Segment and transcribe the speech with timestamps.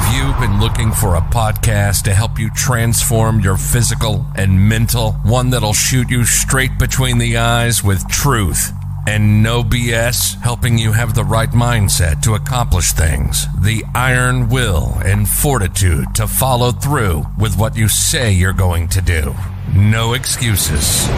[0.00, 5.12] Have you been looking for a podcast to help you transform your physical and mental?
[5.24, 8.72] One that'll shoot you straight between the eyes with truth
[9.06, 14.94] and no BS, helping you have the right mindset to accomplish things, the iron will
[15.04, 19.34] and fortitude to follow through with what you say you're going to do.
[19.74, 21.08] No excuses.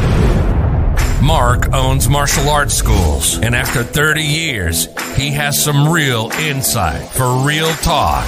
[1.23, 7.46] Mark owns martial arts schools, and after 30 years, he has some real insight for
[7.46, 8.27] real talk,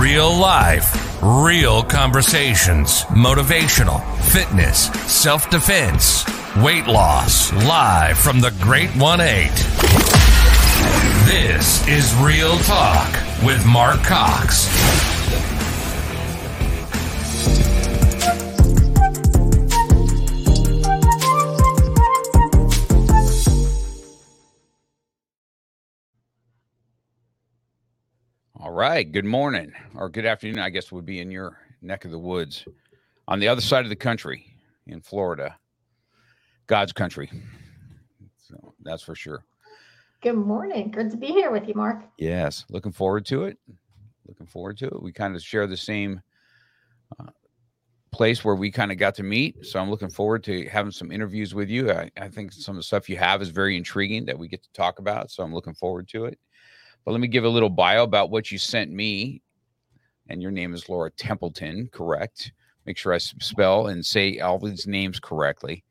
[0.00, 6.24] real life, real conversations, motivational, fitness, self defense,
[6.56, 9.50] weight loss, live from the Great 1 8.
[11.26, 13.12] This is Real Talk
[13.44, 14.70] with Mark Cox.
[28.74, 29.10] Right.
[29.10, 32.64] Good morning or good afternoon, I guess would be in your neck of the woods
[33.28, 34.46] on the other side of the country
[34.88, 35.56] in Florida.
[36.66, 37.30] God's country.
[38.36, 39.44] So that's for sure.
[40.22, 40.90] Good morning.
[40.90, 42.02] Good to be here with you, Mark.
[42.18, 42.64] Yes.
[42.68, 43.58] Looking forward to it.
[44.26, 45.02] Looking forward to it.
[45.02, 46.20] We kind of share the same
[47.20, 47.30] uh,
[48.10, 49.64] place where we kind of got to meet.
[49.64, 51.92] So I'm looking forward to having some interviews with you.
[51.92, 54.64] I, I think some of the stuff you have is very intriguing that we get
[54.64, 55.30] to talk about.
[55.30, 56.40] So I'm looking forward to it.
[57.04, 59.42] But let me give a little bio about what you sent me.
[60.28, 62.52] And your name is Laura Templeton, correct?
[62.86, 65.84] Make sure I spell and say all these names correctly.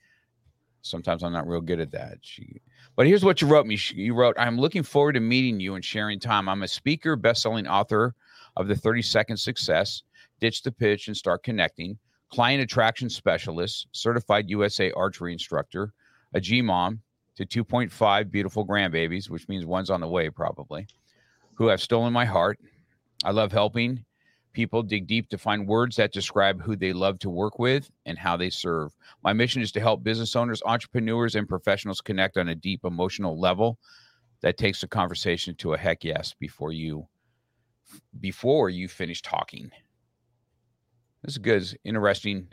[0.82, 2.18] Sometimes I'm not real good at that.
[2.22, 2.62] She,
[2.96, 3.78] but here's what you wrote me.
[3.94, 6.50] You wrote, I'm looking forward to meeting you and sharing time.
[6.50, 8.16] I'm a speaker, best-selling author
[8.58, 10.04] of the 30 Second Success,
[10.40, 11.98] Ditch the Pitch and Start Connecting,
[12.30, 15.94] client attraction specialist, certified USA archery instructor,
[16.34, 17.02] a G mom
[17.36, 20.88] to 2.5 beautiful grandbabies, which means one's on the way probably,
[21.56, 22.60] who have stolen my heart.
[23.24, 24.04] I love helping
[24.54, 28.18] people dig deep to find words that describe who they love to work with and
[28.18, 28.92] how they serve.
[29.24, 33.40] My mission is to help business owners, entrepreneurs, and professionals connect on a deep emotional
[33.40, 33.80] level
[34.42, 37.08] that takes the conversation to a heck yes before you
[38.20, 39.70] before you finish talking.
[41.24, 42.48] This is good, interesting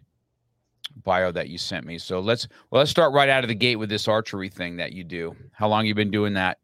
[1.05, 1.99] bio that you sent me.
[1.99, 4.93] So let's well let's start right out of the gate with this archery thing that
[4.93, 5.35] you do.
[5.53, 6.59] How long you been doing that?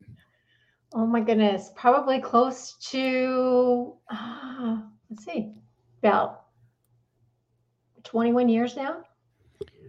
[0.94, 4.78] Oh my goodness, probably close to uh,
[5.10, 5.52] let's see,
[6.02, 6.42] about
[8.04, 9.02] 21 years now.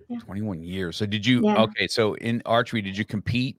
[0.10, 0.20] Yeah.
[0.20, 0.98] 21 years.
[0.98, 1.62] So did you yeah.
[1.64, 3.58] okay, so in archery did you compete?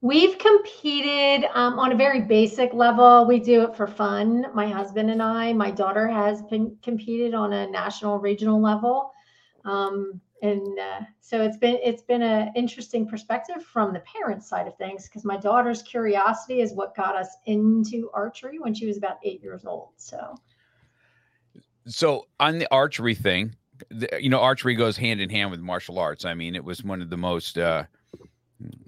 [0.00, 3.24] We've competed um, on a very basic level.
[3.24, 4.46] We do it for fun.
[4.52, 9.12] My husband and I, my daughter has been competed on a national, regional level.
[9.64, 14.66] Um, and uh, so it's been it's been an interesting perspective from the parent side
[14.66, 18.96] of things because my daughter's curiosity is what got us into archery when she was
[18.98, 20.34] about eight years old so.
[21.86, 23.54] So on the archery thing
[24.20, 26.24] you know archery goes hand in hand with martial arts.
[26.24, 27.84] I mean it was one of the most uh,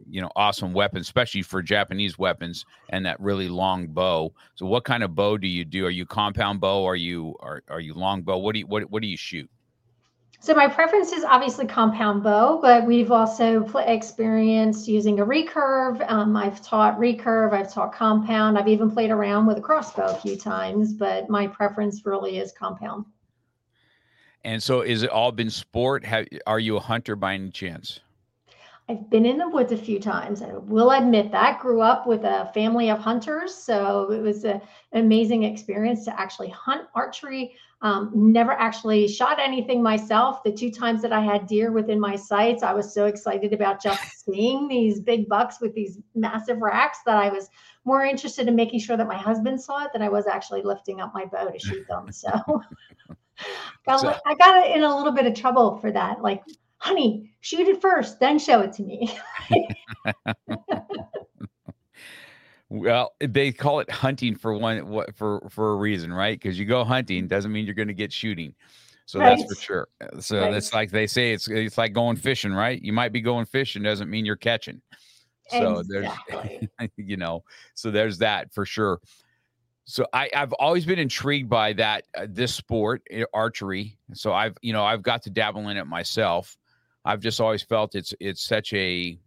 [0.08, 4.32] you know awesome weapons especially for japanese weapons and that really long bow.
[4.56, 5.86] So what kind of bow do you do?
[5.86, 6.84] Are you compound bow?
[6.84, 8.38] Are you are, are you long bow?
[8.38, 9.48] What do you what, what do you shoot
[10.44, 16.04] so my preference is obviously compound bow, but we've also experienced using a recurve.
[16.12, 18.58] Um, I've taught recurve, I've taught compound.
[18.58, 22.52] I've even played around with a crossbow a few times, but my preference really is
[22.52, 23.06] compound.
[24.44, 26.04] And so, is it all been sport?
[26.04, 28.00] Have, are you a hunter by any chance?
[28.86, 30.42] I've been in the woods a few times.
[30.42, 31.58] I will admit that.
[31.58, 34.60] Grew up with a family of hunters, so it was a,
[34.92, 37.54] an amazing experience to actually hunt archery.
[37.84, 40.42] Um, never actually shot anything myself.
[40.42, 43.82] The two times that I had deer within my sights, I was so excited about
[43.82, 47.50] just seeing these big bucks with these massive racks that I was
[47.84, 51.02] more interested in making sure that my husband saw it than I was actually lifting
[51.02, 52.10] up my bow to shoot them.
[52.10, 52.30] So,
[53.86, 56.22] got, so I got in a little bit of trouble for that.
[56.22, 56.42] Like
[56.78, 59.14] honey, shoot it first, then show it to me.
[62.74, 66.38] well, they call it hunting for one what for for a reason, right?
[66.40, 68.54] Because you go hunting doesn't mean you're going to get shooting.
[69.06, 69.38] So right.
[69.38, 69.88] that's for sure.
[70.18, 70.50] So right.
[70.50, 72.80] that's like they say it's it's like going fishing, right?
[72.82, 74.80] You might be going fishing doesn't mean you're catching.
[75.50, 76.68] So exactly.
[76.78, 77.44] there's you know,
[77.74, 79.00] so there's that for sure.
[79.84, 83.98] So I, I've always been intrigued by that uh, this sport, eh, archery.
[84.14, 86.56] So I've you know I've got to dabble in it myself.
[87.04, 89.18] I've just always felt it's it's such a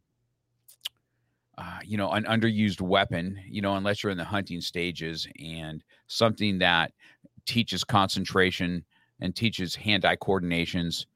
[1.58, 5.84] uh, you know an underused weapon you know unless you're in the hunting stages and
[6.08, 6.92] something that
[7.46, 8.84] teaches concentration
[9.22, 11.08] and teaches hand-eye coordinations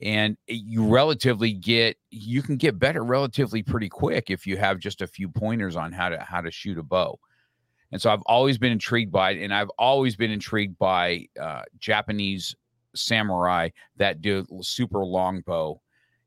[0.00, 5.00] and you relatively get you can get better relatively pretty quick if you have just
[5.00, 7.18] a few pointers on how to how to shoot a bow.
[7.92, 11.62] And so I've always been intrigued by it, and I've always been intrigued by uh,
[11.78, 12.54] Japanese
[12.96, 15.80] samurai that do super long bow,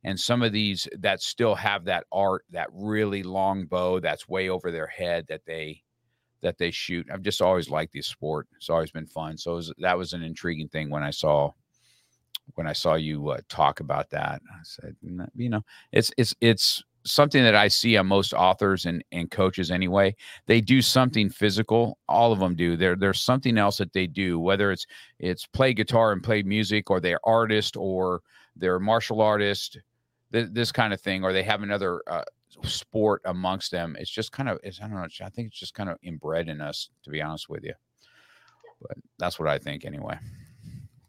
[0.03, 4.49] and some of these that still have that art, that really long bow that's way
[4.49, 5.83] over their head that they
[6.41, 7.07] that they shoot.
[7.11, 8.47] I've just always liked this sport.
[8.55, 9.37] It's always been fun.
[9.37, 11.51] So was, that was an intriguing thing when I saw
[12.55, 14.41] when I saw you uh, talk about that.
[14.49, 14.95] I said,
[15.35, 19.71] you know, it's it's it's something that I see on most authors and, and coaches
[19.71, 20.15] anyway.
[20.47, 21.97] They do something physical.
[22.07, 22.75] All of them do.
[22.77, 24.85] There there's something else that they do, whether it's
[25.19, 28.21] it's play guitar and play music, or they're artist, or
[28.55, 29.79] they're martial artist,
[30.31, 32.23] th- this kind of thing, or they have another uh,
[32.63, 33.95] sport amongst them.
[33.99, 35.07] It's just kind of it's I don't know.
[35.21, 37.73] I think it's just kind of inbred in us, to be honest with you.
[38.81, 40.17] But that's what I think anyway.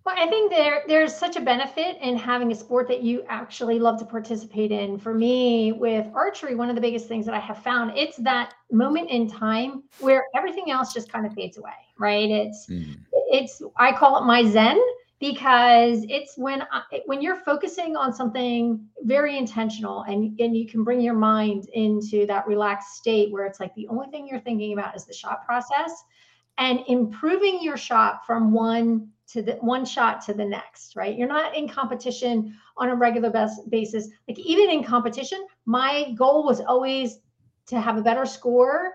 [0.05, 3.79] Well, I think there there's such a benefit in having a sport that you actually
[3.79, 4.99] love to participate in.
[4.99, 8.55] For me, with archery, one of the biggest things that I have found it's that
[8.73, 12.31] moment in time where everything else just kind of fades away, right?
[12.31, 12.97] It's mm.
[13.13, 14.81] it's I call it my zen
[15.21, 20.83] because it's when I, when you're focusing on something very intentional and and you can
[20.83, 24.73] bring your mind into that relaxed state where it's like the only thing you're thinking
[24.73, 25.93] about is the shot process
[26.59, 31.17] and improving your shot from one to the one shot to the next, right?
[31.17, 33.31] You're not in competition on a regular
[33.69, 34.09] basis.
[34.27, 37.19] Like even in competition, my goal was always
[37.67, 38.95] to have a better score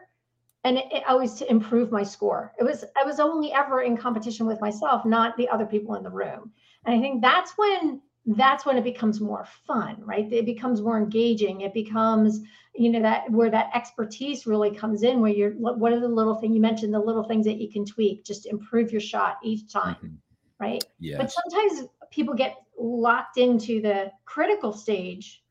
[0.65, 2.53] and it, it always to improve my score.
[2.59, 6.03] It was I was only ever in competition with myself, not the other people in
[6.03, 6.51] the room.
[6.85, 10.31] And I think that's when that's when it becomes more fun, right?
[10.33, 11.61] It becomes more engaging.
[11.61, 12.41] It becomes,
[12.73, 16.35] you know, that where that expertise really comes in, where you're what are the little
[16.35, 19.71] things you mentioned, the little things that you can tweak, just improve your shot each
[19.71, 19.95] time.
[19.95, 20.15] Mm-hmm
[20.59, 20.83] right?
[20.99, 21.17] Yes.
[21.17, 25.43] But sometimes people get locked into the critical stage.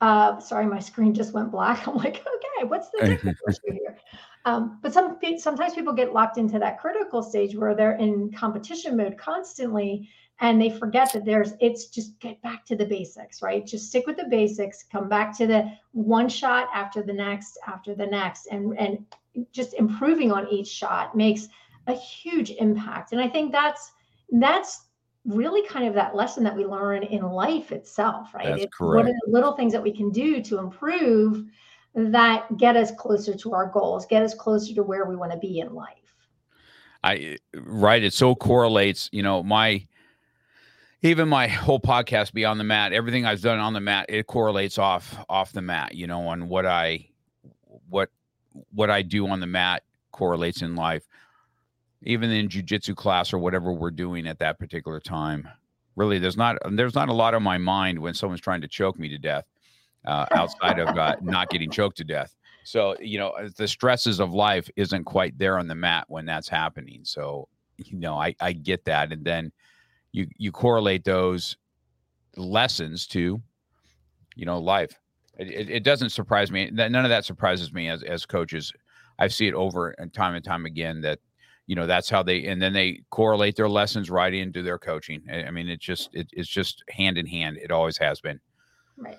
[0.00, 1.86] Uh, sorry, my screen just went black.
[1.88, 3.96] I'm like, okay, what's the difference here?
[4.44, 8.96] Um, but some sometimes people get locked into that critical stage where they're in competition
[8.96, 10.08] mode constantly,
[10.40, 13.66] and they forget that there's it's just get back to the basics, right?
[13.66, 14.84] Just stick with the basics.
[14.90, 19.04] Come back to the one shot after the next, after the next, and and
[19.52, 21.48] just improving on each shot makes
[21.86, 23.12] a huge impact.
[23.12, 23.92] And I think that's
[24.30, 24.88] that's
[25.24, 28.46] really kind of that lesson that we learn in life itself, right?
[28.46, 29.06] That's it's correct.
[29.06, 31.46] What are the little things that we can do to improve
[31.94, 35.38] that get us closer to our goals, get us closer to where we want to
[35.38, 35.96] be in life?
[37.02, 38.02] I right.
[38.02, 39.86] It so correlates, you know, my
[41.02, 44.78] even my whole podcast beyond the mat, everything I've done on the mat, it correlates
[44.78, 47.08] off off the mat, you know, on what I
[47.88, 48.10] what
[48.72, 49.82] what I do on the mat
[50.12, 51.06] correlates in life
[52.04, 55.48] even in jujitsu class or whatever we're doing at that particular time.
[55.96, 58.98] Really, there's not there's not a lot on my mind when someone's trying to choke
[58.98, 59.44] me to death,
[60.06, 62.34] uh, outside of uh, not getting choked to death.
[62.64, 66.48] So you know the stresses of life isn't quite there on the mat when that's
[66.48, 67.00] happening.
[67.04, 69.52] So you know I I get that, and then
[70.12, 71.56] you you correlate those
[72.36, 73.40] lessons to
[74.34, 74.92] you know life.
[75.38, 76.70] It, it, it doesn't surprise me.
[76.70, 78.72] None of that surprises me as as coaches.
[79.18, 81.18] I see it over and time and time again that
[81.66, 85.22] you know that's how they and then they correlate their lessons right into their coaching
[85.30, 88.38] i mean it's just it, it's just hand in hand it always has been
[88.98, 89.16] right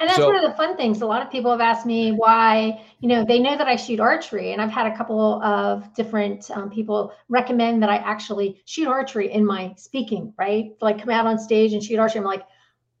[0.00, 2.10] and that's so, one of the fun things a lot of people have asked me
[2.10, 5.92] why you know they know that i shoot archery and i've had a couple of
[5.94, 11.10] different um, people recommend that i actually shoot archery in my speaking right like come
[11.10, 12.42] out on stage and shoot archery i'm like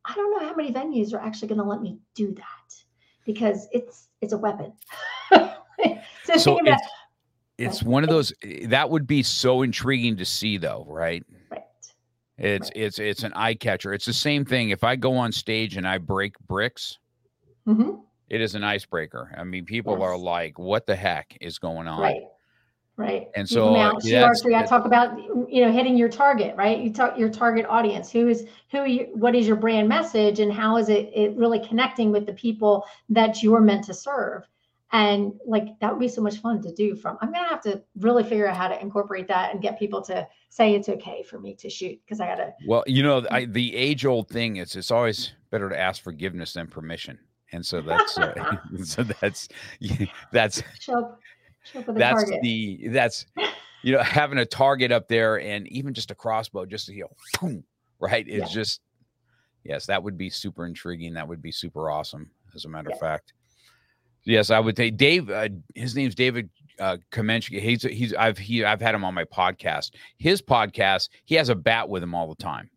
[0.04, 2.74] i don't know how many venues are actually going to let me do that
[3.24, 4.72] because it's it's a weapon
[6.24, 6.78] so, so about,
[7.60, 11.24] it's one of those eh, that would be so intriguing to see though, right?
[11.50, 11.62] Right.
[12.38, 12.72] It's right.
[12.74, 13.92] it's it's an eye catcher.
[13.92, 14.70] It's the same thing.
[14.70, 16.98] If I go on stage and I break bricks,
[17.70, 17.90] mm-hmm.
[18.28, 19.34] it is an icebreaker.
[19.36, 20.02] I mean, people yes.
[20.02, 22.22] are like, "What the heck is going on?" Right.
[22.96, 23.28] Right.
[23.34, 25.16] And so, uh, yeah, I talk about
[25.50, 26.78] you know hitting your target, right?
[26.78, 28.10] You talk your target audience.
[28.12, 28.84] Who is who?
[28.84, 32.34] You, what is your brand message, and how is it it really connecting with the
[32.34, 34.46] people that you're meant to serve?
[34.92, 37.80] and like that would be so much fun to do from i'm gonna have to
[37.98, 41.38] really figure out how to incorporate that and get people to say it's okay for
[41.38, 44.74] me to shoot because i gotta well you know I, the age old thing is
[44.76, 47.18] it's always better to ask forgiveness than permission
[47.52, 49.48] and so that's uh, so that's
[50.32, 51.16] that's show,
[51.62, 52.42] show that's target.
[52.42, 53.26] the that's
[53.82, 57.02] you know having a target up there and even just a crossbow just to you
[57.02, 57.64] know boom,
[57.98, 58.54] right it's yeah.
[58.54, 58.80] just
[59.64, 62.96] yes that would be super intriguing that would be super awesome as a matter yeah.
[62.96, 63.32] of fact
[64.24, 65.30] Yes, I would say Dave.
[65.30, 67.60] Uh, his name's David uh, Kamenchik.
[67.60, 69.92] He's he's I've he I've had him on my podcast.
[70.18, 72.70] His podcast, he has a bat with him all the time,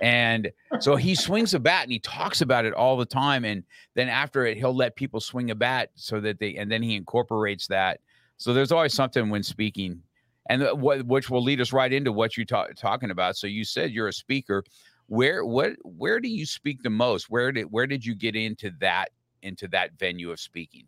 [0.00, 3.44] and so he swings a bat and he talks about it all the time.
[3.44, 6.82] And then after it, he'll let people swing a bat so that they and then
[6.82, 8.00] he incorporates that
[8.36, 10.02] So there's always something when speaking,
[10.48, 13.36] and what which will lead us right into what you talk talking about.
[13.36, 14.64] So you said you're a speaker.
[15.06, 17.30] Where what where do you speak the most?
[17.30, 19.10] Where did where did you get into that
[19.42, 20.86] into that venue of speaking?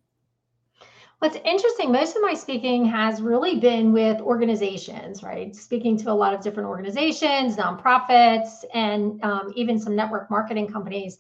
[1.18, 5.56] What's interesting, most of my speaking has really been with organizations, right?
[5.56, 11.18] Speaking to a lot of different organizations, nonprofits, and um, even some network marketing companies.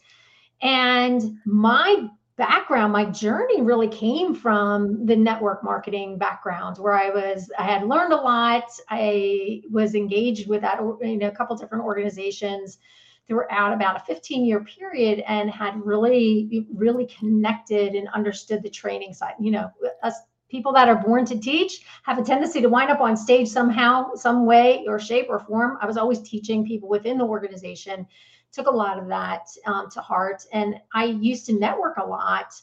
[0.60, 7.50] And my background, my journey really came from the network marketing background where I was,
[7.58, 8.64] I had learned a lot.
[8.90, 12.76] I was engaged with that, you know, a couple different organizations
[13.28, 19.12] throughout about a 15 year period and had really, really connected and understood the training
[19.12, 19.34] side.
[19.40, 19.70] You know,
[20.02, 20.14] us
[20.48, 24.14] people that are born to teach have a tendency to wind up on stage somehow,
[24.14, 25.78] some way or shape or form.
[25.80, 28.06] I was always teaching people within the organization,
[28.52, 30.44] took a lot of that um, to heart.
[30.52, 32.54] And I used to network a lot.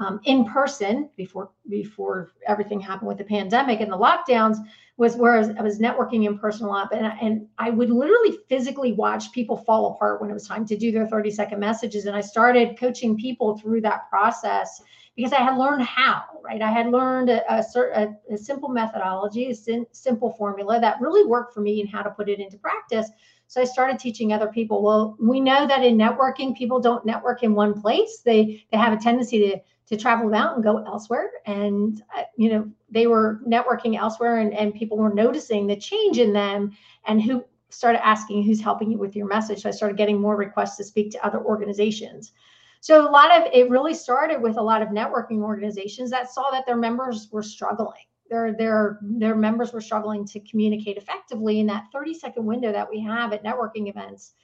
[0.00, 4.56] Um, in person before before everything happened with the pandemic and the lockdowns
[5.00, 7.88] was where I was, I was networking in person a lot, and, and I would
[7.88, 11.58] literally physically watch people fall apart when it was time to do their 30 second
[11.58, 12.04] messages.
[12.04, 14.82] And I started coaching people through that process
[15.16, 16.60] because I had learned how, right?
[16.60, 17.64] I had learned a, a,
[17.94, 22.02] a, a simple methodology, a sim, simple formula that really worked for me and how
[22.02, 23.08] to put it into practice.
[23.46, 24.82] So I started teaching other people.
[24.82, 28.20] Well, we know that in networking, people don't network in one place.
[28.22, 31.30] They they have a tendency to to travel out and go elsewhere.
[31.46, 36.18] And, uh, you know, they were networking elsewhere and, and people were noticing the change
[36.18, 36.70] in them
[37.06, 39.62] and who started asking who's helping you with your message.
[39.62, 42.32] So I started getting more requests to speak to other organizations.
[42.80, 46.50] So a lot of it really started with a lot of networking organizations that saw
[46.50, 48.04] that their members were struggling.
[48.30, 52.88] Their, their, their members were struggling to communicate effectively in that 30 second window that
[52.88, 54.34] we have at networking events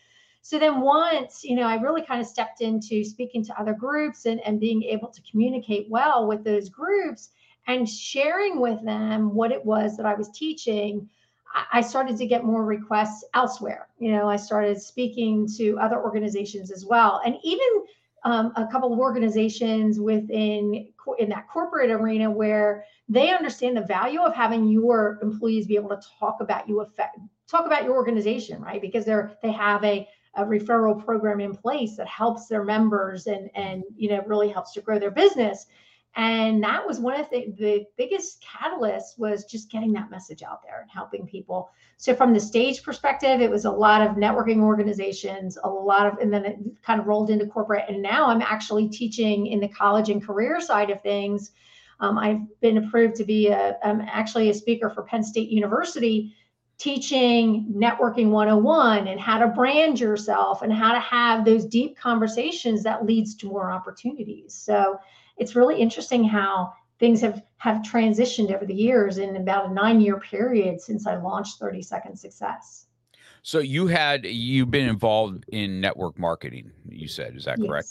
[0.47, 4.27] so then once, you know, I really kind of stepped into speaking to other groups
[4.27, 7.31] and, and being able to communicate well with those groups
[7.67, 11.11] and sharing with them what it was that I was teaching.
[11.73, 13.89] I started to get more requests elsewhere.
[13.99, 17.21] You know, I started speaking to other organizations as well.
[17.27, 17.67] And even
[18.23, 24.21] um, a couple of organizations within in that corporate arena where they understand the value
[24.21, 28.61] of having your employees be able to talk about you effect talk about your organization
[28.61, 33.27] right because they're they have a a referral program in place that helps their members
[33.27, 35.67] and and you know really helps to grow their business.
[36.19, 40.63] And that was one of the, the biggest catalysts was just getting that message out
[40.63, 41.69] there and helping people.
[41.99, 46.19] So from the stage perspective it was a lot of networking organizations a lot of
[46.19, 47.85] and then it kind of rolled into corporate.
[47.89, 51.53] And now i'm actually teaching in the college and career side of things.
[52.01, 56.35] Um, i've been approved to be a, i'm actually a speaker for penn state university
[56.79, 62.83] teaching networking 101 and how to brand yourself and how to have those deep conversations
[62.83, 64.53] that leads to more opportunities.
[64.55, 64.99] So
[65.39, 70.01] it's really interesting how things have have transitioned over the years in about a nine
[70.01, 72.87] year period since i launched 30 second success.
[73.43, 77.89] So you had you've been involved in network marketing you said is that correct?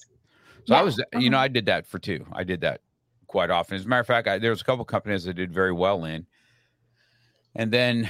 [0.65, 0.79] So yeah.
[0.79, 1.29] i was you uh-huh.
[1.29, 2.25] know i did that for two.
[2.33, 2.81] I did that
[3.27, 3.77] quite often.
[3.77, 6.05] As a matter of fact I, there was a couple companies that did very well
[6.05, 6.25] in.
[7.55, 8.09] And then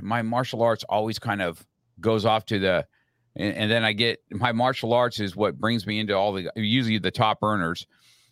[0.00, 1.64] my martial arts always kind of
[2.00, 2.86] goes off to the
[3.34, 6.50] and, and, then I get my martial arts is what brings me into all the
[6.54, 7.86] usually the top earners.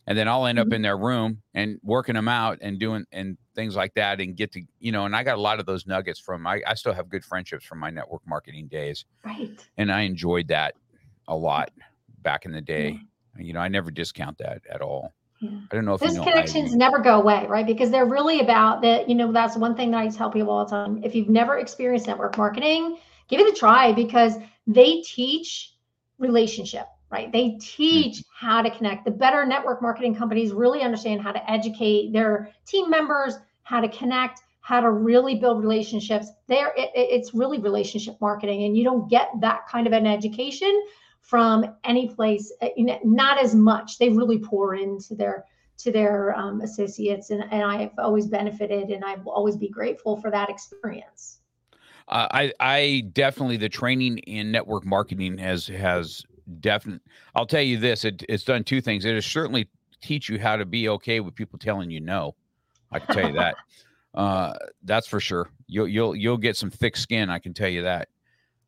[0.07, 0.75] And then I'll end up mm-hmm.
[0.75, 4.53] in their room and working them out and doing and things like that and get
[4.53, 6.93] to you know and I got a lot of those nuggets from I, I still
[6.93, 9.05] have good friendships from my network marketing days.
[9.25, 9.51] Right.
[9.77, 10.75] And I enjoyed that
[11.29, 11.71] a lot
[12.23, 12.99] back in the day.
[13.37, 13.43] Yeah.
[13.43, 15.13] You know, I never discount that at all.
[15.41, 15.59] Yeah.
[15.71, 17.67] I don't know if those you know connections never go away, right?
[17.67, 19.09] Because they're really about that.
[19.09, 21.03] You know, that's one thing that I tell people all the time.
[21.03, 24.35] If you've never experienced network marketing, give it a try because
[24.67, 25.73] they teach
[26.19, 27.33] relationship, right?
[27.33, 28.47] They teach mm-hmm.
[28.47, 29.07] how to connect.
[29.07, 33.89] The better network marketing companies really understand how to educate their team members, how to
[33.89, 36.29] connect, how to really build relationships.
[36.49, 40.85] There, it, it's really relationship marketing, and you don't get that kind of an education
[41.21, 43.99] from any place, uh, you know, not as much.
[43.99, 45.45] They really pour into their
[45.79, 50.21] to their um, associates, and, and I've always benefited, and I will always be grateful
[50.21, 51.41] for that experience.
[52.09, 56.23] Uh, I I definitely the training in network marketing has has
[56.61, 57.03] definite.
[57.35, 59.05] I'll tell you this: it, it's done two things.
[59.05, 59.69] It has certainly
[60.03, 62.35] teach you how to be okay with people telling you no.
[62.93, 63.57] I can tell you that.
[64.13, 65.49] Uh, that's for sure.
[65.69, 67.31] You'll you'll you'll get some thick skin.
[67.31, 68.09] I can tell you that.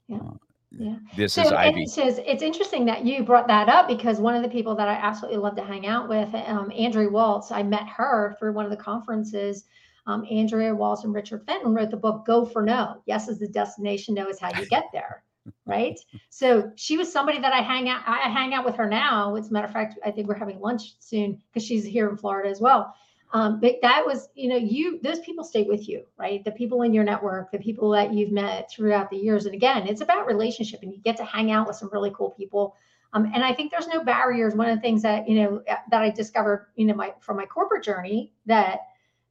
[0.07, 0.19] Yeah.
[0.19, 0.35] Uh,
[0.79, 0.97] yeah.
[1.17, 1.83] This so is Ivy.
[1.83, 4.95] It's, it's interesting that you brought that up because one of the people that I
[4.95, 8.71] absolutely love to hang out with, um, Andrea Waltz, I met her through one of
[8.71, 9.65] the conferences.
[10.07, 13.03] Um, Andrea Waltz and Richard Fenton wrote the book Go for No.
[13.07, 15.23] Yes is the destination, no is how you get there.
[15.67, 15.99] right.
[16.31, 19.37] So she was somebody that I hang out, I hang out with her now.
[19.37, 22.17] As a matter of fact, I think we're having lunch soon because she's here in
[22.17, 22.95] Florida as well.
[23.33, 26.45] Um, but that was you know you those people stay with you right?
[26.45, 29.47] The people in your network the people that you've met throughout the years.
[29.47, 32.31] And again it's about relationship and you get to hang out with some really cool
[32.31, 32.77] people.
[33.15, 34.55] Um, and i think there's no barriers.
[34.55, 37.47] One of the things that you know that i discovered you know my from my
[37.47, 38.81] corporate journey that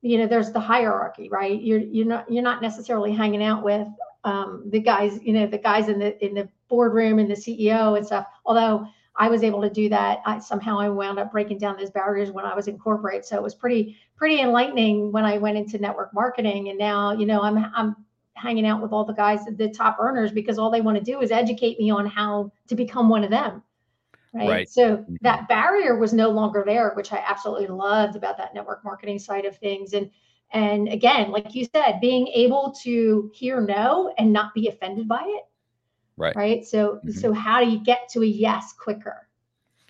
[0.01, 1.61] you know there's the hierarchy right?
[1.61, 3.87] You're you're not you're not necessarily hanging out with
[4.23, 7.97] um, the guys you know the guys in the in the boardroom and the ceo
[7.97, 8.27] and stuff.
[8.45, 8.87] Although
[9.21, 10.23] I was able to do that.
[10.25, 13.23] I, somehow I wound up breaking down those barriers when I was in corporate.
[13.23, 16.69] So it was pretty pretty enlightening when I went into network marketing.
[16.69, 17.95] And now, you know, I'm I'm
[18.33, 21.21] hanging out with all the guys, the top earners, because all they want to do
[21.21, 23.61] is educate me on how to become one of them.
[24.33, 24.49] Right.
[24.49, 24.69] right.
[24.69, 25.17] So mm-hmm.
[25.21, 29.45] that barrier was no longer there, which I absolutely loved about that network marketing side
[29.45, 29.93] of things.
[29.93, 30.09] And
[30.51, 35.21] and again, like you said, being able to hear no and not be offended by
[35.23, 35.43] it
[36.21, 36.35] Right.
[36.35, 36.65] Right.
[36.65, 37.11] So mm-hmm.
[37.11, 39.27] so how do you get to a yes quicker?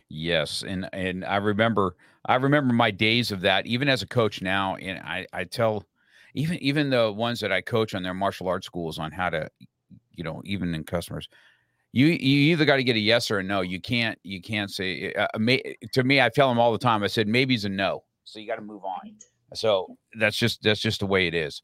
[0.07, 0.63] Yes.
[0.65, 1.95] And and I remember
[2.25, 4.75] I remember my days of that, even as a coach now.
[4.75, 5.85] And I, I tell
[6.33, 9.49] even even the ones that I coach on their martial arts schools on how to,
[10.13, 11.27] you know, even in customers,
[11.91, 13.59] you you either got to get a yes or a no.
[13.59, 16.21] You can't you can't say uh, may, to me.
[16.21, 17.03] I tell them all the time.
[17.03, 19.15] I said maybe maybe's a no, so you got to move on.
[19.53, 21.61] So that's just that's just the way it is,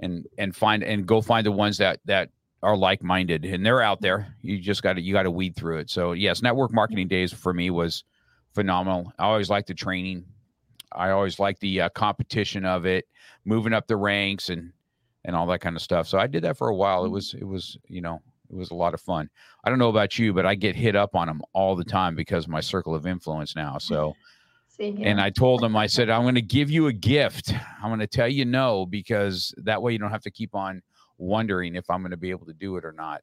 [0.00, 2.30] and and find and go find the ones that that
[2.62, 4.34] are like-minded and they're out there.
[4.42, 5.90] You just got to you got to weed through it.
[5.90, 8.04] So yes network marketing days for me was
[8.54, 9.12] phenomenal.
[9.18, 10.24] I always liked the training.
[10.92, 13.06] I always liked the uh, competition of it
[13.44, 14.72] moving up the ranks and
[15.24, 16.08] and all that kind of stuff.
[16.08, 17.02] So i did that for a while.
[17.02, 17.14] It mm-hmm.
[17.14, 19.30] was it was you know it was a lot of fun.
[19.64, 22.16] I don't know about you but i get hit up on them all the time
[22.16, 23.78] because of my circle of influence now.
[23.78, 24.16] So
[24.80, 27.52] and I told him, I said, I'm going to give you a gift.
[27.82, 30.82] I'm going to tell you no because that way you don't have to keep on
[31.18, 33.22] wondering if I'm going to be able to do it or not.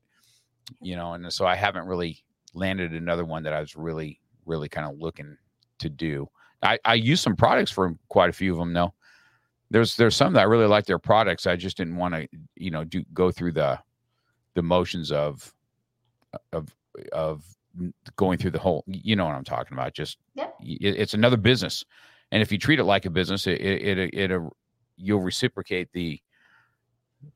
[0.81, 2.23] You know, and so I haven't really
[2.53, 5.37] landed another one that I was really, really kind of looking
[5.79, 6.27] to do.
[6.63, 8.93] I, I use some products for quite a few of them though.
[9.69, 11.47] There's there's some that I really like their products.
[11.47, 13.79] I just didn't want to, you know, do go through the
[14.53, 15.53] the motions of
[16.53, 16.69] of
[17.13, 17.43] of
[18.15, 20.55] going through the whole you know what i'm talking about just yep.
[20.61, 21.83] it, it's another business
[22.31, 24.41] and if you treat it like a business it it, it, it, it
[24.97, 26.19] you'll reciprocate the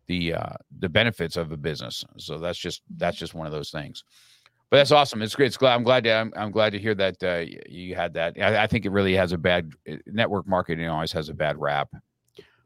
[0.08, 2.04] the uh, the benefits of a business.
[2.18, 4.04] So that's just that's just one of those things.
[4.70, 5.22] But that's awesome.
[5.22, 5.48] It's great.
[5.48, 5.74] It's glad.
[5.74, 6.12] I'm glad to.
[6.12, 8.36] I'm, I'm glad to hear that uh, you had that.
[8.40, 10.88] I, I, think it really has a bad uh, network marketing.
[10.88, 11.90] Always has a bad rap.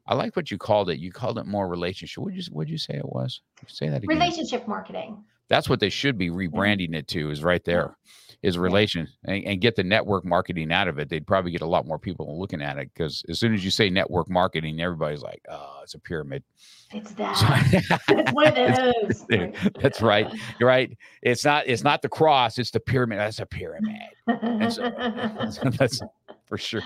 [0.05, 0.99] I like what you called it.
[0.99, 2.21] You called it more relationship.
[2.21, 3.41] What you What you say it was?
[3.67, 4.17] Say that again.
[4.17, 5.23] Relationship marketing.
[5.53, 6.55] That's what they should be mm-hmm.
[6.55, 7.29] rebranding it to.
[7.29, 7.95] Is right there
[8.41, 11.65] is relation and, and, get the network marketing out of it, they'd probably get a
[11.65, 12.89] lot more people looking at it.
[12.93, 16.43] Because as soon as you say network marketing, everybody's like, "Oh, it's a pyramid."
[16.91, 18.01] It's that.
[18.09, 19.71] it's one of those.
[19.79, 20.27] That's right.
[20.59, 20.97] You're right.
[21.21, 21.67] It's not.
[21.67, 22.57] It's not the cross.
[22.57, 23.19] It's the pyramid.
[23.19, 23.93] That's a pyramid.
[24.73, 24.91] So,
[25.77, 26.01] that's
[26.47, 26.81] for sure.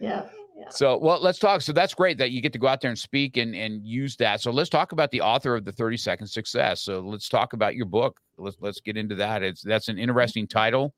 [0.00, 0.24] Yeah.
[0.70, 1.62] So, well, let's talk.
[1.62, 4.16] So that's great that you get to go out there and speak and and use
[4.16, 4.40] that.
[4.40, 6.80] So let's talk about the author of the 30 second success.
[6.80, 8.20] So let's talk about your book.
[8.38, 9.42] Let's let's get into that.
[9.42, 10.02] It's that's an mm-hmm.
[10.02, 10.94] interesting title.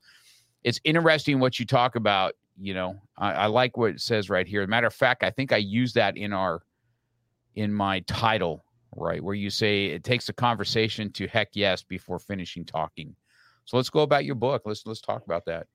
[0.63, 2.33] It's interesting what you talk about.
[2.59, 4.65] You know, I, I like what it says right here.
[4.67, 6.61] matter of fact, I think I use that in our
[7.55, 12.19] in my title, right, where you say it takes a conversation to heck yes before
[12.19, 13.15] finishing talking.
[13.65, 14.63] So let's go about your book.
[14.65, 15.67] Let's let's talk about that.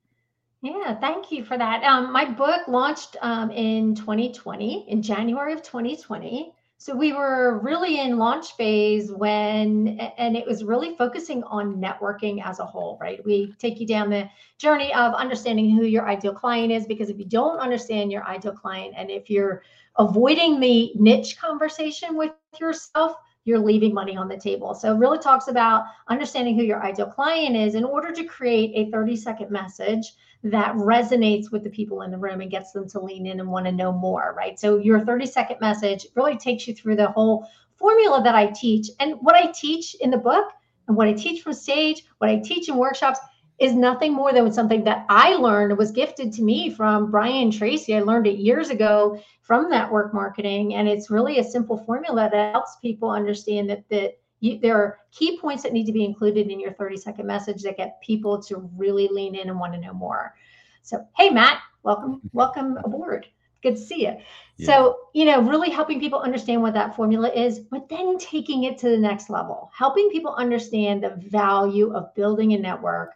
[0.61, 1.83] Yeah, thank you for that.
[1.83, 6.53] Um, my book launched um, in 2020, in January of 2020.
[6.77, 12.43] So we were really in launch phase when, and it was really focusing on networking
[12.43, 13.23] as a whole, right?
[13.23, 17.17] We take you down the journey of understanding who your ideal client is, because if
[17.17, 19.63] you don't understand your ideal client and if you're
[19.97, 24.73] avoiding the niche conversation with yourself, you're leaving money on the table.
[24.75, 28.71] So it really talks about understanding who your ideal client is in order to create
[28.75, 32.87] a 30 second message that resonates with the people in the room and gets them
[32.89, 34.59] to lean in and want to know more, right?
[34.59, 38.89] So your 30 second message really takes you through the whole formula that I teach.
[38.99, 40.51] And what I teach in the book
[40.87, 43.19] and what I teach from stage, what I teach in workshops
[43.61, 47.95] is nothing more than something that I learned was gifted to me from Brian Tracy.
[47.95, 50.73] I learned it years ago from network marketing.
[50.73, 54.97] And it's really a simple formula that helps people understand that that you, there are
[55.11, 58.41] key points that need to be included in your 30 second message that get people
[58.41, 60.33] to really lean in and want to know more.
[60.81, 63.27] So, hey, Matt, welcome, welcome aboard.
[63.61, 64.17] Good to see you.
[64.57, 64.65] Yeah.
[64.65, 68.79] So, you know, really helping people understand what that formula is, but then taking it
[68.79, 73.11] to the next level, helping people understand the value of building a network,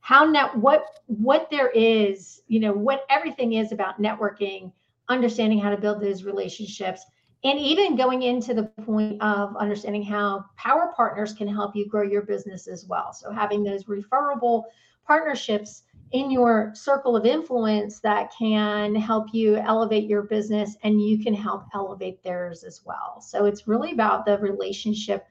[0.00, 4.72] how net what what there is, you know, what everything is about networking,
[5.08, 7.04] understanding how to build those relationships,
[7.44, 12.02] and even going into the point of understanding how power partners can help you grow
[12.02, 13.12] your business as well.
[13.12, 14.66] So having those referable
[15.06, 15.82] partnerships
[16.12, 21.34] in your circle of influence that can help you elevate your business and you can
[21.34, 23.20] help elevate theirs as well.
[23.20, 25.26] So it's really about the relationship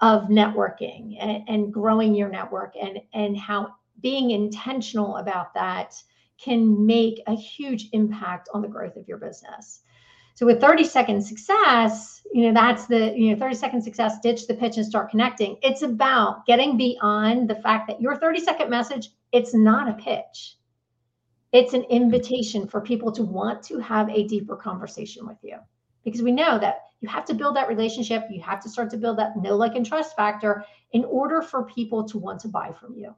[0.00, 3.68] of networking and, and growing your network and and how
[4.02, 5.94] being intentional about that
[6.38, 9.80] can make a huge impact on the growth of your business.
[10.34, 14.46] So with 30 second success, you know, that's the, you know, 30 second success, ditch
[14.46, 15.58] the pitch and start connecting.
[15.62, 20.56] It's about getting beyond the fact that your 30 second message, it's not a pitch.
[21.52, 25.58] It's an invitation for people to want to have a deeper conversation with you.
[26.02, 28.96] Because we know that you have to build that relationship, you have to start to
[28.96, 32.72] build that know, like, and trust factor in order for people to want to buy
[32.72, 33.14] from you.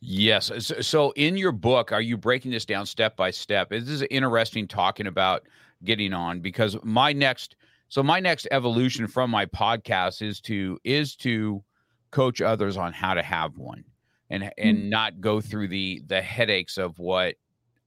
[0.00, 0.72] Yes.
[0.80, 3.70] So, in your book, are you breaking this down step by step?
[3.70, 5.42] This is interesting talking about
[5.84, 7.56] getting on because my next,
[7.88, 11.64] so my next evolution from my podcast is to is to
[12.12, 13.84] coach others on how to have one,
[14.30, 14.88] and and mm-hmm.
[14.88, 17.34] not go through the the headaches of what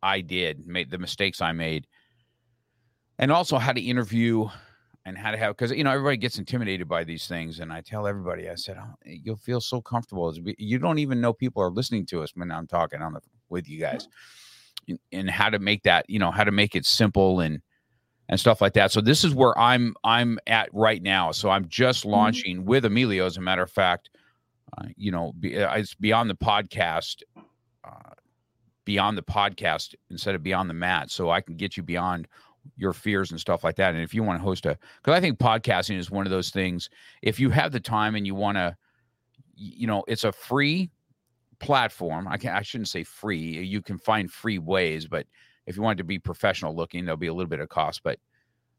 [0.04, 1.88] I did, made the mistakes I made,
[3.20, 4.50] and also how to interview
[5.06, 7.82] and how to have because you know everybody gets intimidated by these things and i
[7.82, 11.72] tell everybody i said oh, you'll feel so comfortable you don't even know people are
[11.72, 14.08] listening to us when i'm talking on the with you guys
[15.12, 17.62] and how to make that you know how to make it simple and
[18.30, 21.68] and stuff like that so this is where i'm i'm at right now so i'm
[21.68, 22.12] just mm-hmm.
[22.12, 22.68] launching mm-hmm.
[22.68, 24.10] with emilio as a matter of fact
[24.78, 27.24] uh, you know be, uh, it's beyond the podcast
[27.84, 28.14] uh,
[28.86, 32.28] beyond the podcast instead of beyond the mat so i can get you beyond
[32.76, 33.94] your fears and stuff like that.
[33.94, 36.50] And if you want to host a, because I think podcasting is one of those
[36.50, 36.90] things.
[37.22, 38.76] If you have the time and you want to,
[39.56, 40.90] you know, it's a free
[41.60, 42.28] platform.
[42.28, 43.40] I can I shouldn't say free.
[43.40, 45.26] You can find free ways, but
[45.66, 48.02] if you want to be professional looking, there'll be a little bit of cost.
[48.04, 48.20] But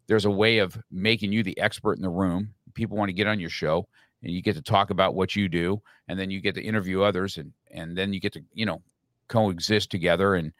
[0.09, 2.53] there's a way of making you the expert in the room.
[2.75, 3.87] People want to get on your show
[4.23, 7.03] and you get to talk about what you do and then you get to interview
[7.03, 8.83] others and and then you get to you know
[9.29, 10.53] coexist together and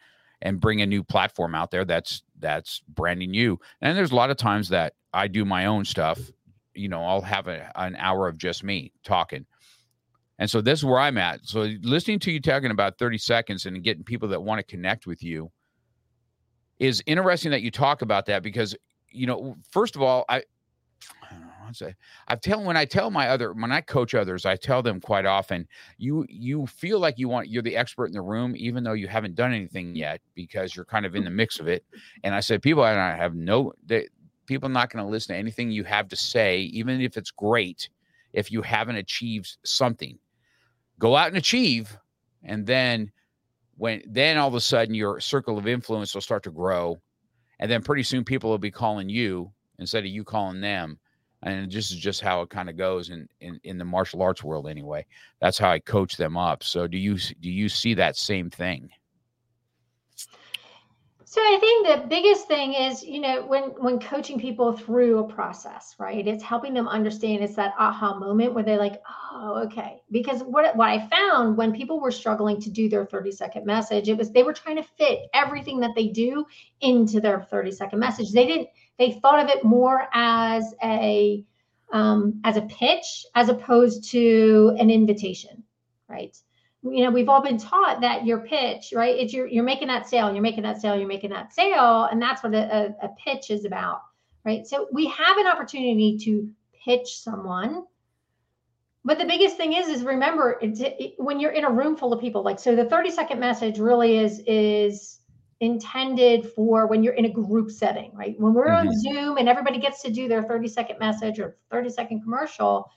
[0.43, 3.59] and bring a new platform out there that's that's branding you.
[3.81, 6.19] And there's a lot of times that I do my own stuff.
[6.75, 9.45] You know, I'll have a, an hour of just me talking.
[10.37, 11.45] And so this is where I'm at.
[11.45, 15.07] So listening to you talking about 30 seconds and getting people that want to connect
[15.07, 15.49] with you
[16.79, 18.75] is interesting that you talk about that because
[19.09, 20.43] you know, first of all, I
[21.75, 21.91] say uh,
[22.27, 25.25] I tell when I tell my other when I coach others, I tell them quite
[25.25, 28.93] often, you you feel like you want you're the expert in the room, even though
[28.93, 31.83] you haven't done anything yet because you're kind of in the mix of it.
[32.23, 33.73] And I said, people I have no
[34.45, 37.89] people not going to listen to anything you have to say, even if it's great,
[38.33, 40.17] if you haven't achieved something.
[40.99, 41.97] Go out and achieve,
[42.43, 43.11] and then
[43.77, 47.01] when then all of a sudden your circle of influence will start to grow
[47.59, 50.99] and then pretty soon people will be calling you instead of you calling them
[51.45, 54.43] and this is just how it kind of goes in, in in the martial arts
[54.43, 55.05] world anyway.
[55.41, 56.63] That's how i coach them up.
[56.63, 58.89] So do you do you see that same thing?
[61.25, 65.27] So i think the biggest thing is you know when when coaching people through a
[65.27, 69.01] process right it's helping them understand it's that aha moment where they're like
[69.31, 70.03] oh okay.
[70.11, 74.09] Because what what i found when people were struggling to do their 30 second message
[74.09, 76.45] it was they were trying to fit everything that they do
[76.81, 78.31] into their 30 second message.
[78.31, 81.43] They didn't they thought of it more as a
[81.91, 85.63] um, as a pitch as opposed to an invitation,
[86.07, 86.35] right?
[86.81, 89.15] You know, we've all been taught that your pitch, right?
[89.15, 92.21] It's you're you're making that sale, you're making that sale, you're making that sale, and
[92.21, 94.01] that's what a, a pitch is about,
[94.43, 94.65] right?
[94.65, 96.49] So we have an opportunity to
[96.83, 97.83] pitch someone
[99.05, 102.21] but the biggest thing is is remember it, when you're in a room full of
[102.21, 105.12] people like so the 30 second message really is is
[105.63, 108.39] intended for when you're in a group setting, right?
[108.39, 108.87] When we're mm-hmm.
[108.89, 112.91] on Zoom and everybody gets to do their 30 second message or 30 second commercial,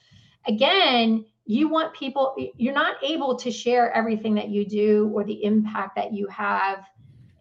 [0.47, 5.45] again, you want people, you're not able to share everything that you do or the
[5.45, 6.85] impact that you have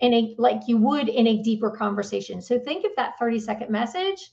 [0.02, 2.42] in a like you would in a deeper conversation.
[2.42, 4.32] So think of that 30 second message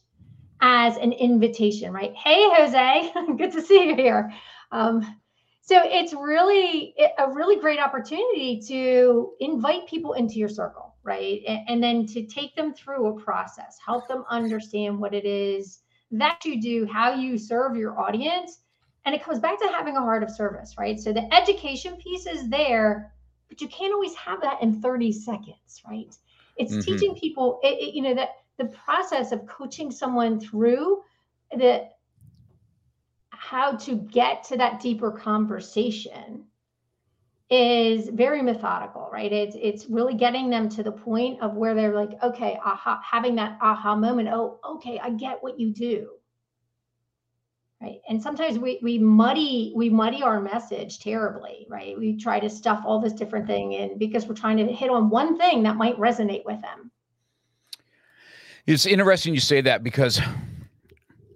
[0.61, 2.15] as an invitation, right?
[2.15, 4.33] Hey, Jose, good to see you here.
[4.71, 5.17] Um,
[5.65, 11.41] so it's really a really great opportunity to invite people into your circle right?
[11.49, 15.81] And, and, then to take them through a process help them understand what it is
[16.11, 18.59] that you do how you serve your audience.
[19.05, 20.99] And it comes back to having a heart of service right?
[20.99, 23.13] So the education piece is there
[23.49, 26.15] but you can't always have that in 30 seconds right?
[26.57, 26.81] It's mm-hmm.
[26.81, 31.03] teaching people it, it, you know that the process of coaching someone through
[31.53, 31.89] the
[33.43, 36.45] how to get to that deeper conversation
[37.51, 39.33] is very methodical, right?
[39.33, 43.35] It's it's really getting them to the point of where they're like, okay, aha, having
[43.35, 44.29] that aha moment.
[44.33, 46.11] Oh, okay, I get what you do.
[47.83, 52.49] right and sometimes we we muddy we muddy our message terribly right we try to
[52.49, 55.77] stuff all this different thing in because we're trying to hit on one thing that
[55.77, 56.91] might resonate with them
[58.67, 60.21] it's interesting you say that because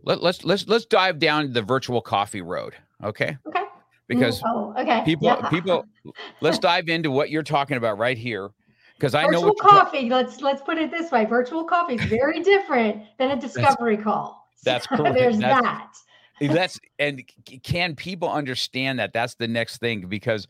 [0.07, 3.65] let, let's let's let's dive down the virtual coffee road okay okay
[4.09, 5.49] because mm, oh, okay people yeah.
[5.51, 5.85] people
[6.41, 8.51] let's dive into what you're talking about right here
[8.97, 10.09] because I virtual know virtual coffee.
[10.09, 14.05] let's let's put it this way: virtual coffee is very different than a discovery that's,
[14.05, 14.49] call.
[14.65, 15.17] That's correct.
[15.17, 16.05] There's that's,
[16.41, 16.53] that.
[16.53, 17.23] that's and
[17.63, 19.13] can people understand that?
[19.13, 20.47] That's the next thing because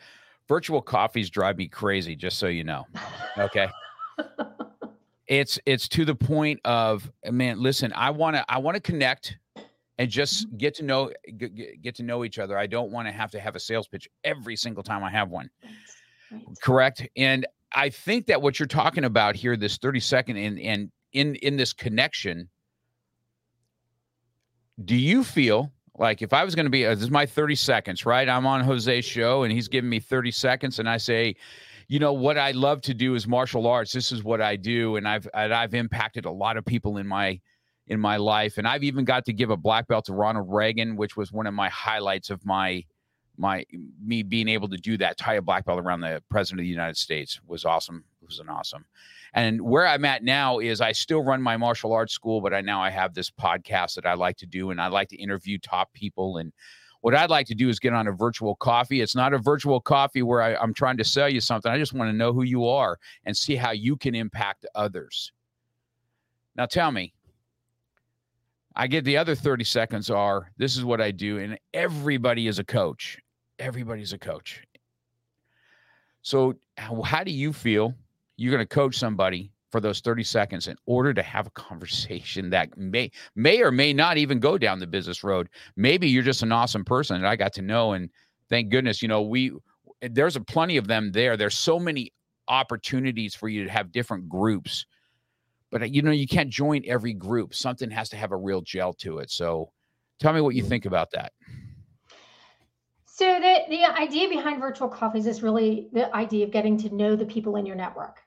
[0.49, 2.15] virtual coffees drive me crazy.
[2.15, 2.85] Just so you know,
[3.39, 3.69] okay.
[5.27, 7.61] it's it's to the point of man.
[7.61, 9.37] Listen, I want to I want to connect
[9.99, 10.57] and just Mm-hmm.
[10.59, 12.59] get to know get, get to know each other.
[12.59, 15.31] I don't want to have to have a sales pitch every single time I have
[15.31, 15.51] one.
[16.31, 16.43] Right.
[16.63, 17.07] Correct.
[17.17, 21.35] And I think that what you're talking about here, this 30 second and and in
[21.37, 22.49] in this connection,
[24.85, 27.55] do you feel like if I was going to be uh, this is my 30
[27.55, 28.29] seconds, right?
[28.29, 31.35] I'm on Jose's show and he's giving me 30 seconds, and I say,
[31.89, 33.93] you know what I love to do is martial arts.
[33.93, 37.07] This is what I do, and I've and I've impacted a lot of people in
[37.07, 37.41] my
[37.89, 40.97] in my life, and I've even got to give a black belt to Ronald Reagan,
[40.97, 42.85] which was one of my highlights of my
[43.39, 43.65] my
[44.03, 46.69] me being able to do that tie a black belt around the president of the
[46.69, 48.85] united states was awesome it was an awesome.
[49.35, 52.61] And where i'm at now is i still run my martial arts school but i
[52.61, 55.59] now i have this podcast that i like to do and i like to interview
[55.59, 56.53] top people and
[57.03, 59.01] what i'd like to do is get on a virtual coffee.
[59.01, 61.71] It's not a virtual coffee where I, i'm trying to sell you something.
[61.71, 65.33] I just want to know who you are and see how you can impact others.
[66.57, 67.13] Now tell me
[68.77, 72.59] I get the other 30 seconds are this is what I do, and everybody is
[72.59, 73.19] a coach
[73.59, 74.63] everybody's a coach.
[76.23, 77.95] So, how, do you feel
[78.37, 82.51] you're going to coach somebody for those 30 seconds in order to have a conversation
[82.51, 85.49] that may may or may not even go down the business road?
[85.77, 88.11] Maybe you're just an awesome person that I got to know and
[88.49, 89.53] thank goodness, you know, we
[90.03, 91.37] there's a plenty of them there.
[91.37, 92.13] There's so many
[92.49, 94.85] opportunities for you to have different groups.
[95.71, 97.55] But uh, you know, you can't join every group.
[97.55, 99.31] Something has to have a real gel to it.
[99.31, 99.71] So,
[100.21, 100.69] tell me what you mm-hmm.
[100.69, 101.33] think about that.
[103.07, 107.17] So the the idea behind virtual coffees is really the idea of getting to know
[107.17, 108.21] the people in your network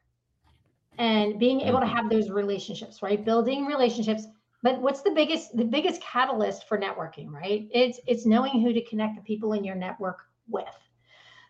[0.98, 1.96] and being able to mm-hmm.
[1.96, 3.24] have those relationships, right?
[3.24, 4.26] Building relationships.
[4.64, 7.68] But what's the biggest the biggest catalyst for networking, right?
[7.72, 10.66] It's it's knowing who to connect the people in your network with.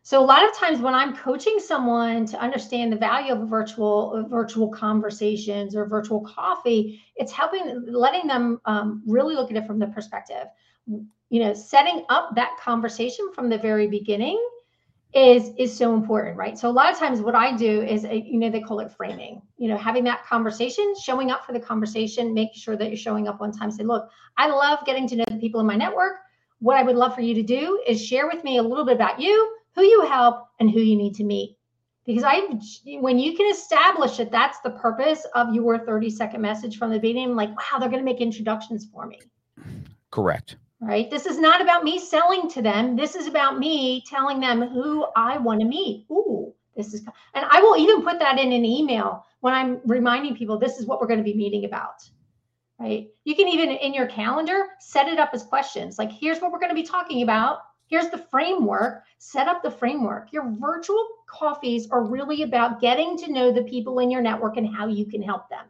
[0.10, 4.16] So a lot of times when I'm coaching someone to understand the value of virtual
[4.16, 9.68] of virtual conversations or virtual coffee, it's helping letting them um, really look at it
[9.68, 10.48] from the perspective.
[10.88, 14.44] You know setting up that conversation from the very beginning
[15.14, 16.58] is is so important right?
[16.58, 18.92] So a lot of times what i do is a, you know they call it
[18.92, 19.44] framing.
[19.60, 23.28] You know having that conversation showing up for the conversation making sure that you're showing
[23.28, 26.14] up on time say look i love getting to know the people in my network.
[26.58, 28.96] What i would love for you to do is share with me a little bit
[28.96, 31.58] about you who you help and who you need to meet
[32.06, 32.42] because i
[33.00, 37.00] when you can establish that that's the purpose of your 30 second message from the
[37.00, 39.20] beginning like wow they're going to make introductions for me
[40.12, 41.10] correct right?
[41.10, 42.96] This is not about me selling to them.
[42.96, 46.06] This is about me telling them who I want to meet.
[46.10, 47.02] Ooh, this is,
[47.34, 50.86] and I will even put that in an email when I'm reminding people this is
[50.86, 52.10] what we're going to be meeting about,
[52.80, 53.10] right?
[53.26, 56.60] You can even in your calendar set it up as questions like, here's what we're
[56.60, 57.60] going to be talking about.
[57.90, 59.04] Here's the framework.
[59.18, 60.32] Set up the framework.
[60.32, 64.74] Your virtual coffees are really about getting to know the people in your network and
[64.74, 65.66] how you can help them.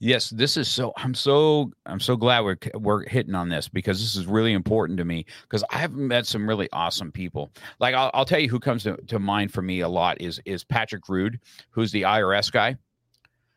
[0.00, 0.92] Yes, this is so.
[0.96, 1.72] I'm so.
[1.84, 5.26] I'm so glad we're we're hitting on this because this is really important to me
[5.42, 7.50] because I've met some really awesome people.
[7.80, 10.40] Like I'll, I'll tell you who comes to, to mind for me a lot is
[10.44, 12.76] is Patrick Rude, who's the IRS guy,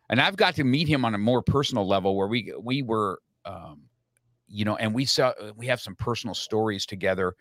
[0.09, 3.21] and I've got to meet him on a more personal level where we we were,
[3.45, 3.81] um,
[4.51, 7.35] you know, and we saw we have some personal stories together.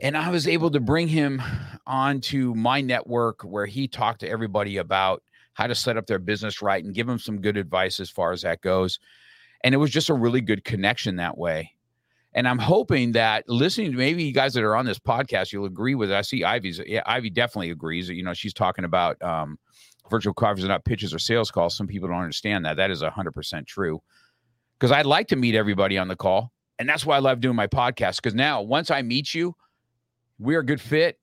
[0.00, 1.40] And I was able to bring him
[1.86, 6.62] onto my network where he talked to everybody about how to set up their business
[6.62, 8.98] right and give them some good advice as far as that goes.
[9.62, 11.74] And it was just a really good connection that way.
[12.34, 15.66] And I'm hoping that listening to maybe you guys that are on this podcast, you'll
[15.66, 16.16] agree with it.
[16.16, 18.06] I see Ivy's, yeah, Ivy definitely agrees.
[18.06, 19.58] That you know, she's talking about um,
[20.10, 21.76] virtual coffees are not pitches or sales calls.
[21.76, 22.76] Some people don't understand that.
[22.76, 24.02] That is 100% true.
[24.82, 26.50] Because I'd like to meet everybody on the call.
[26.80, 28.16] And that's why I love doing my podcast.
[28.16, 29.54] Because now, once I meet you,
[30.40, 31.20] we're a good fit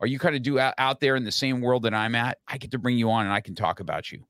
[0.00, 2.40] or you kind of do out, out there in the same world that I'm at,
[2.46, 4.22] I get to bring you on and I can talk about you.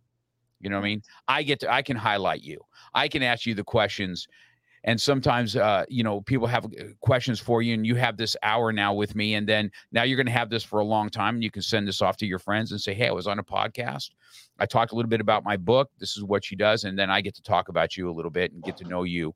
[0.60, 1.02] You know what I mean?
[1.26, 2.60] I get to, I can highlight you.
[2.94, 4.28] I can ask you the questions.
[4.87, 6.68] And sometimes, uh, you know, people have uh,
[7.01, 10.16] questions for you, and you have this hour now with me, and then now you're
[10.16, 12.27] going to have this for a long time, and you can send this off to
[12.27, 14.11] your friends and say, "Hey, I was on a podcast.
[14.59, 15.90] I talked a little bit about my book.
[15.99, 18.31] This is what she does," and then I get to talk about you a little
[18.31, 19.35] bit and get to know you.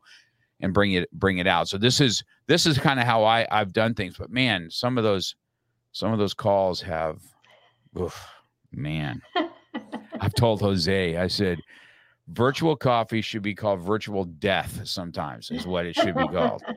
[0.60, 1.68] and bring it bring it out.
[1.68, 4.16] So this is this is kind of how I I've done things.
[4.18, 5.34] But man, some of those
[5.92, 7.20] some of those calls have,
[7.98, 8.26] oof,
[8.72, 9.22] man.
[10.20, 11.58] I've told Jose, I said,
[12.30, 14.80] virtual coffee should be called virtual death.
[14.84, 16.62] Sometimes is what it should be called.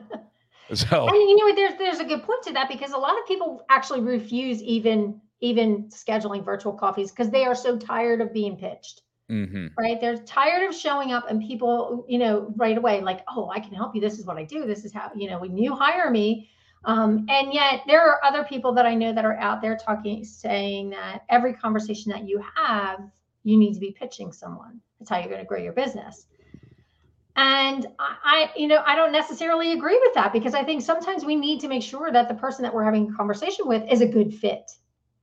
[0.74, 3.26] So and you know there's there's a good point to that because a lot of
[3.26, 8.56] people actually refuse even even scheduling virtual coffees because they are so tired of being
[8.56, 9.02] pitched.
[9.30, 9.68] Mm-hmm.
[9.78, 10.00] Right.
[10.00, 13.74] They're tired of showing up and people, you know, right away, like, oh, I can
[13.74, 14.00] help you.
[14.00, 14.66] This is what I do.
[14.66, 16.48] This is how, you know, when you hire me.
[16.84, 20.24] Um, and yet there are other people that I know that are out there talking,
[20.24, 23.00] saying that every conversation that you have,
[23.44, 24.80] you need to be pitching someone.
[25.02, 26.26] That's how you're going to grow your business.
[27.34, 31.24] And I, I, you know, I don't necessarily agree with that because I think sometimes
[31.24, 34.00] we need to make sure that the person that we're having a conversation with is
[34.00, 34.70] a good fit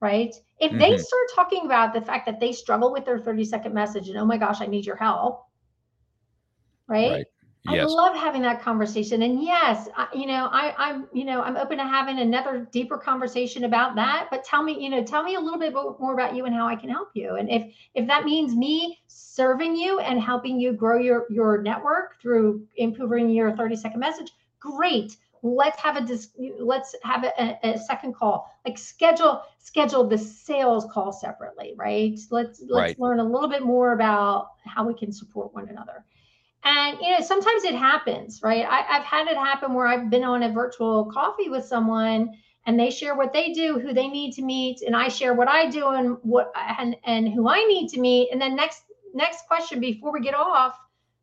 [0.02, 0.34] right?
[0.60, 0.80] If mm-hmm.
[0.80, 4.18] they start talking about the fact that they struggle with their 30 second message and
[4.18, 5.46] oh my gosh, I need your help,
[6.88, 7.12] right?
[7.12, 7.26] right.
[7.67, 7.91] Yes.
[7.91, 9.24] I love having that conversation.
[9.24, 12.98] And yes, I, you know, I, I'm, you know, I'm open to having another deeper
[12.98, 14.28] conversation about that.
[14.32, 16.67] But tell me, you know, tell me a little bit more about you and how
[16.67, 17.36] I can help you.
[17.36, 22.19] And if if that means me serving you and helping you grow your your network
[22.22, 27.78] through improving your 30 second message, great let's have a dis- let's have a, a,
[27.78, 33.00] second call like schedule schedule the sales call separately right let's let's right.
[33.00, 36.04] learn a little bit more about how we can support one another
[36.63, 40.24] and you know sometimes it happens right I, i've had it happen where i've been
[40.24, 42.34] on a virtual coffee with someone
[42.65, 45.48] and they share what they do who they need to meet and i share what
[45.48, 49.48] i do and what and and who i need to meet and then next next
[49.48, 50.78] question before we get off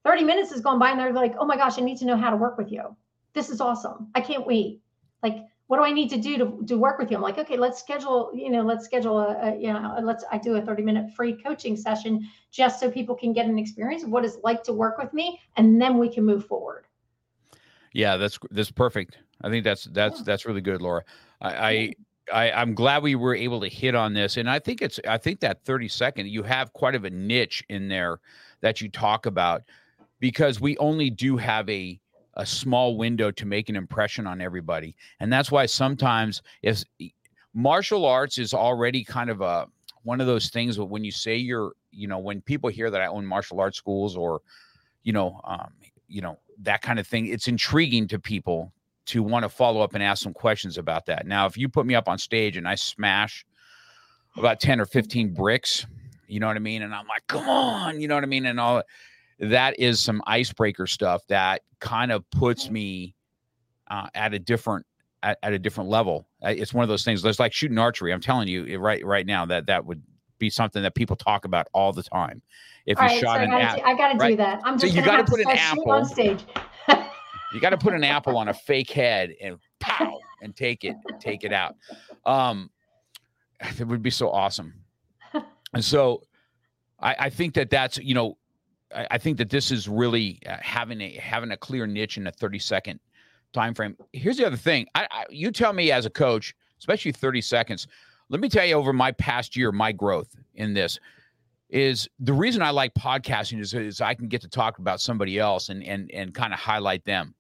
[0.04, 2.16] 30 minutes has gone by and they're like oh my gosh i need to know
[2.16, 2.96] how to work with you
[3.36, 4.08] this is awesome.
[4.14, 4.80] I can't wait.
[5.22, 5.36] Like,
[5.68, 7.16] what do I need to do to, to work with you?
[7.16, 10.38] I'm like, okay, let's schedule, you know, let's schedule a, a you know, let's, I
[10.38, 14.10] do a 30 minute free coaching session just so people can get an experience of
[14.10, 15.40] what it's like to work with me.
[15.56, 16.86] And then we can move forward.
[17.92, 19.18] Yeah, that's, that's perfect.
[19.42, 20.24] I think that's, that's, yeah.
[20.24, 21.02] that's really good, Laura.
[21.40, 21.92] I, I,
[22.32, 24.36] I, I'm glad we were able to hit on this.
[24.36, 27.64] And I think it's, I think that 30 second, you have quite of a niche
[27.68, 28.20] in there
[28.60, 29.62] that you talk about
[30.20, 32.00] because we only do have a,
[32.36, 34.94] a small window to make an impression on everybody.
[35.20, 36.84] And that's why sometimes if
[37.54, 39.66] martial arts is already kind of a
[40.02, 43.06] one of those things when you say you're, you know, when people hear that I
[43.06, 44.40] own martial arts schools or,
[45.02, 45.72] you know, um,
[46.06, 48.72] you know, that kind of thing, it's intriguing to people
[49.06, 51.26] to want to follow up and ask some questions about that.
[51.26, 53.44] Now, if you put me up on stage and I smash
[54.36, 55.86] about 10 or 15 bricks,
[56.28, 56.82] you know what I mean?
[56.82, 58.46] And I'm like, come on, you know what I mean?
[58.46, 58.82] And all
[59.38, 63.14] that is some icebreaker stuff that kind of puts me
[63.90, 64.86] uh, at a different
[65.22, 66.26] at, at, a different level.
[66.42, 67.24] It's one of those things.
[67.24, 68.12] It's like shooting archery.
[68.12, 70.02] I'm telling you right right now that that would
[70.38, 72.42] be something that people talk about all the time.
[72.86, 74.30] If all you right, shot so an apple, I got to right?
[74.30, 74.60] do that.
[74.64, 76.44] I'm just so you got to put an apple on stage.
[77.52, 80.96] you got to put an apple on a fake head and pow and take it
[81.20, 81.74] take it out.
[82.24, 82.70] Um,
[83.78, 84.74] it would be so awesome.
[85.74, 86.22] And so
[87.00, 88.38] I, I think that that's you know
[88.94, 92.26] I, I think that this is really uh, having a having a clear niche in
[92.26, 93.00] a 30 second
[93.52, 93.96] time frame.
[94.12, 94.86] Here's the other thing.
[94.94, 97.86] I, I, you tell me as a coach, especially 30 seconds.
[98.28, 100.98] Let me tell you over my past year, my growth in this
[101.68, 105.38] is the reason I like podcasting is, is I can get to talk about somebody
[105.38, 107.34] else and and and kind of highlight them.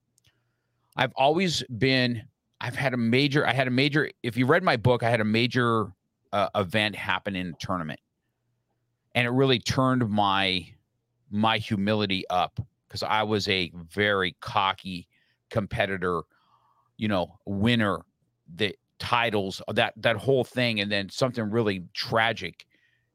[0.96, 2.22] I've always been
[2.60, 5.20] I've had a major I had a major if you read my book I had
[5.20, 5.92] a major
[6.32, 8.00] uh, event happen in a tournament.
[9.14, 10.66] And it really turned my
[11.30, 15.08] my humility up because I was a very cocky
[15.50, 16.22] competitor,
[16.96, 18.00] you know, winner,
[18.54, 22.66] the titles, uh, that that whole thing, and then something really tragic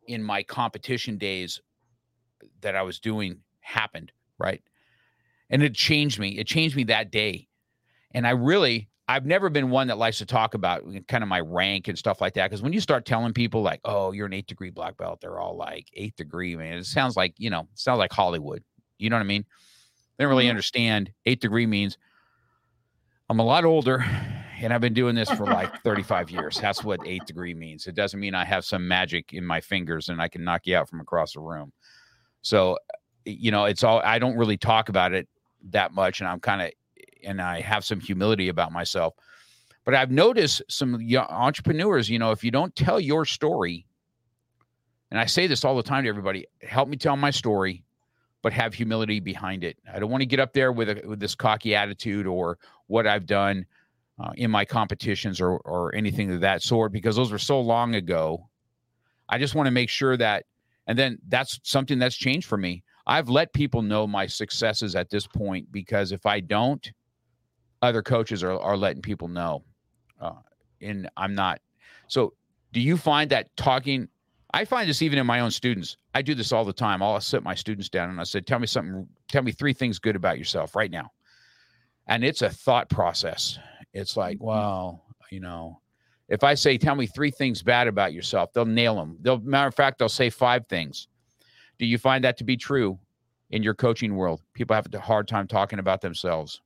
[0.07, 1.61] in my competition days
[2.61, 4.61] that I was doing happened, right?
[5.49, 6.37] And it changed me.
[6.37, 7.47] It changed me that day.
[8.13, 11.41] And I really I've never been one that likes to talk about kind of my
[11.41, 12.49] rank and stuff like that.
[12.49, 15.37] Because when you start telling people like, "Oh, you're an eighth degree black belt," they're
[15.37, 18.63] all like, eighth degree, man." It sounds like you know, sounds like Hollywood.
[18.99, 19.45] You know what I mean?
[20.15, 20.51] They don't really mm-hmm.
[20.51, 21.11] understand.
[21.25, 21.97] Eighth degree means
[23.29, 24.05] I'm a lot older,
[24.61, 26.57] and I've been doing this for like 35 years.
[26.57, 27.87] That's what eighth degree means.
[27.87, 30.77] It doesn't mean I have some magic in my fingers and I can knock you
[30.77, 31.73] out from across the room.
[32.43, 32.77] So,
[33.25, 33.99] you know, it's all.
[34.05, 35.27] I don't really talk about it
[35.71, 36.71] that much, and I'm kind of
[37.23, 39.13] and I have some humility about myself.
[39.83, 43.85] But I've noticed some entrepreneurs, you know, if you don't tell your story,
[45.09, 47.83] and I say this all the time to everybody, help me tell my story,
[48.41, 49.77] but have humility behind it.
[49.91, 52.57] I don't want to get up there with a, with this cocky attitude or
[52.87, 53.65] what I've done
[54.19, 57.95] uh, in my competitions or or anything of that sort because those were so long
[57.95, 58.47] ago.
[59.29, 60.45] I just want to make sure that,
[60.87, 62.83] and then that's something that's changed for me.
[63.07, 66.91] I've let people know my successes at this point because if I don't,
[67.81, 69.63] other coaches are, are letting people know.
[70.19, 70.33] Uh,
[70.81, 71.61] and I'm not.
[72.07, 72.33] So,
[72.73, 74.07] do you find that talking?
[74.53, 75.97] I find this even in my own students.
[76.13, 77.01] I do this all the time.
[77.01, 79.07] I'll sit my students down and I said, "Tell me something.
[79.27, 81.11] Tell me three things good about yourself right now."
[82.07, 83.57] And it's a thought process.
[83.93, 84.41] It's like, Mhm.
[84.41, 85.79] well, you know,
[86.27, 89.17] if I say, "Tell me three things bad about yourself," they'll nail them.
[89.21, 91.07] They'll, matter of fact, they'll say five things.
[91.79, 92.99] Do you find that to be true
[93.49, 94.41] in your coaching world?
[94.53, 96.61] People have a hard time talking about themselves.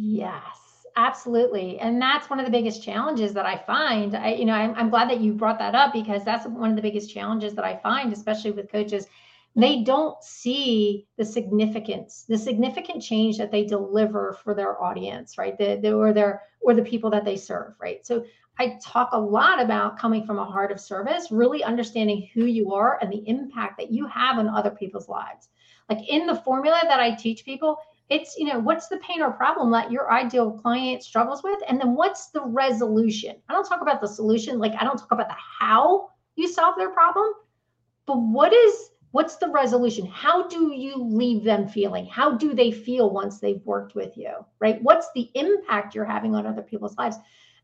[0.00, 1.80] Yes, absolutely.
[1.80, 4.14] And that's one of the biggest challenges that I find.
[4.14, 6.76] I, you know, I'm, I'm glad that you brought that up because that's one of
[6.76, 9.08] the biggest challenges that I find, especially with coaches.
[9.56, 15.58] They don't see the significance, the significant change that they deliver for their audience, right?
[15.58, 18.06] The, the or their or the people that they serve, right?
[18.06, 18.24] So
[18.56, 22.72] I talk a lot about coming from a heart of service, really understanding who you
[22.72, 25.48] are and the impact that you have on other people's lives.
[25.90, 27.78] Like in the formula that I teach people,
[28.10, 31.60] it's you know what's the pain or problem that your ideal client struggles with?
[31.68, 33.36] And then what's the resolution?
[33.48, 36.76] I don't talk about the solution like i don't talk about the how you solve
[36.76, 37.32] their problem
[38.06, 40.06] but what is what's the resolution?
[40.06, 42.06] How do you leave them feeling?
[42.06, 44.82] How do they feel once they've worked with you right?
[44.82, 47.16] What's the impact you're having on other people's lives?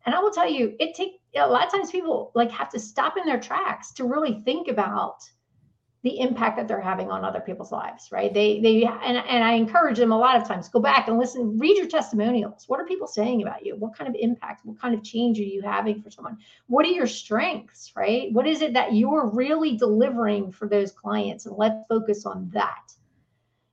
[0.06, 2.78] And i will tell you it take a lot of times people like have to
[2.78, 5.16] stop in their tracks to really think about
[6.04, 8.32] the impact that they're having on other people's lives, right?
[8.32, 11.58] They they and, and I encourage them a lot of times go back and listen,
[11.58, 12.64] read your testimonials.
[12.68, 13.74] What are people saying about you?
[13.74, 16.36] What kind of impact, what kind of change are you having for someone?
[16.66, 18.30] What are your strengths, right?
[18.34, 21.46] What is it that you're really delivering for those clients?
[21.46, 22.92] And let's focus on that.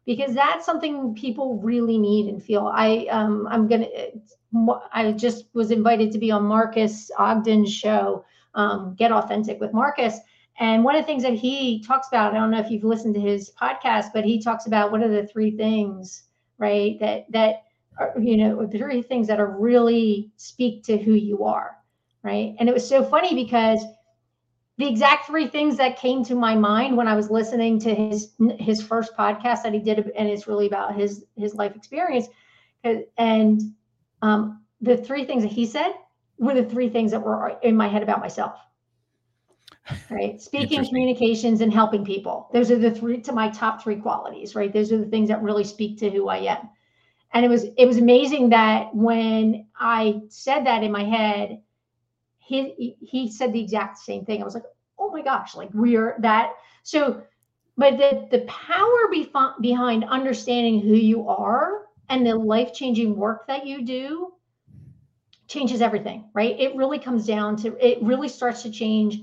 [0.06, 2.72] Because that's something people really need and feel.
[2.74, 3.88] I um I'm gonna
[4.94, 8.24] I just was invited to be on Marcus Ogden's show,
[8.56, 10.18] um, Get Authentic with Marcus
[10.60, 13.16] and one of the things that he talks about, I don't know if you've listened
[13.16, 16.24] to his podcast, but he talks about what are the three things,
[16.58, 17.00] right?
[17.00, 17.64] That that
[17.98, 21.78] are, you know, the three things that are really speak to who you are,
[22.24, 22.56] right?
[22.60, 23.84] And it was so funny because
[24.78, 28.34] the exact three things that came to my mind when I was listening to his
[28.60, 32.28] his first podcast that he did, and it's really about his his life experience,
[32.84, 33.62] and
[34.22, 35.92] um, the three things that he said
[36.38, 38.60] were the three things that were in my head about myself
[40.10, 40.42] right?
[40.42, 42.50] Speaking communications and helping people.
[42.54, 44.72] Those are the three to my top three qualities right?
[44.72, 46.70] Those are the things that really speak to who i am.
[47.34, 51.62] And it was it was amazing that when i said that in my head
[52.40, 54.42] he he said the exact same thing.
[54.42, 54.66] I was like
[55.00, 56.54] oh my gosh like we're that
[56.84, 57.24] so
[57.78, 63.66] but the the power bef- behind understanding who you are and the life-changing work that
[63.66, 64.34] you do
[65.48, 66.60] changes everything right?
[66.60, 69.22] It really comes down to it really starts to change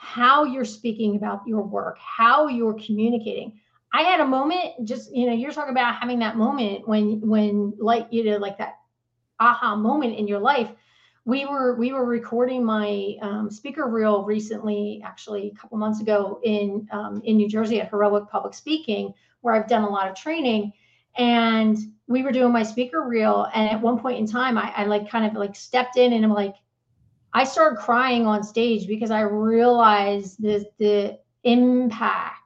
[0.00, 3.60] how you're speaking about your work, how you're communicating.
[3.92, 7.74] I had a moment, just you know, you're talking about having that moment when when
[7.78, 8.76] like you know, like that
[9.40, 10.70] aha moment in your life.
[11.24, 16.40] We were we were recording my um, speaker reel recently, actually a couple months ago
[16.44, 20.14] in um, in New Jersey at Heroic Public Speaking, where I've done a lot of
[20.14, 20.72] training.
[21.16, 21.76] And
[22.06, 25.10] we were doing my speaker reel, and at one point in time, I, I like
[25.10, 26.54] kind of like stepped in, and I'm like,
[27.32, 32.38] I started crying on stage because I realized the the impact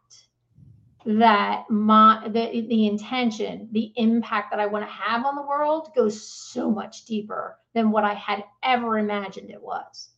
[1.05, 5.91] that my the, the intention, the impact that I want to have on the world
[5.95, 10.11] goes so much deeper than what I had ever imagined it was.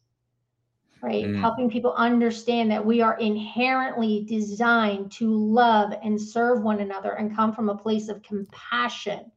[1.02, 1.26] Right?
[1.26, 1.38] Mm.
[1.38, 7.36] Helping people understand that we are inherently designed to love and serve one another and
[7.36, 9.30] come from a place of compassion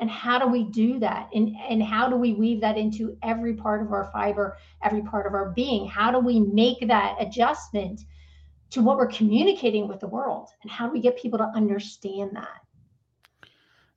[0.00, 1.28] and how do we do that?
[1.34, 5.26] And and how do we weave that into every part of our fiber every part
[5.26, 5.86] of our being?
[5.86, 8.02] How do we make that adjustment
[8.70, 10.48] to what we're communicating with the world?
[10.62, 12.60] And how do we get people to understand that?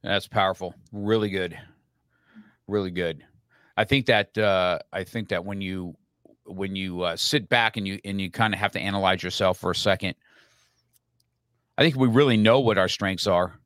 [0.04, 0.76] That's powerful.
[0.92, 1.58] Really good.
[2.68, 3.24] Really good.
[3.78, 5.96] I think that uh i think that when you
[6.46, 9.58] when you uh, sit back and you and you kind of have to analyze yourself
[9.58, 10.14] for a second
[11.78, 13.58] i think we really know what our strengths are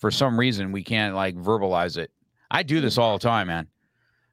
[0.00, 2.10] for some reason we can't like verbalize it.
[2.50, 3.68] I do this all the time, man.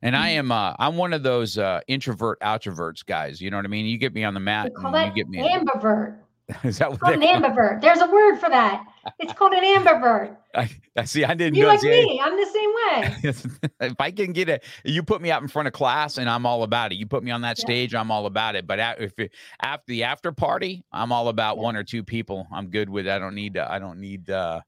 [0.01, 0.39] And I mm-hmm.
[0.39, 3.41] am uh I'm one of those uh introvert outroverts guys.
[3.41, 3.85] You know what I mean?
[3.85, 6.17] You get me on the mat you get me ambivert.
[6.63, 7.81] Is that what called an ambivert?
[7.81, 8.85] There's a word for that.
[9.19, 10.37] It's called an ambivert.
[10.55, 11.25] I, I see.
[11.25, 11.69] I didn't you know.
[11.69, 12.21] like me.
[12.23, 13.59] I'm the same way.
[13.81, 16.45] if I can get it, you put me out in front of class, and I'm
[16.45, 16.95] all about it.
[16.95, 17.65] You put me on that yeah.
[17.65, 18.65] stage, I'm all about it.
[18.65, 21.63] But if it, after the after party, I'm all about yeah.
[21.63, 22.47] one or two people.
[22.51, 23.09] I'm good with.
[23.09, 23.55] I don't need.
[23.55, 24.29] To I don't need.
[24.29, 24.61] uh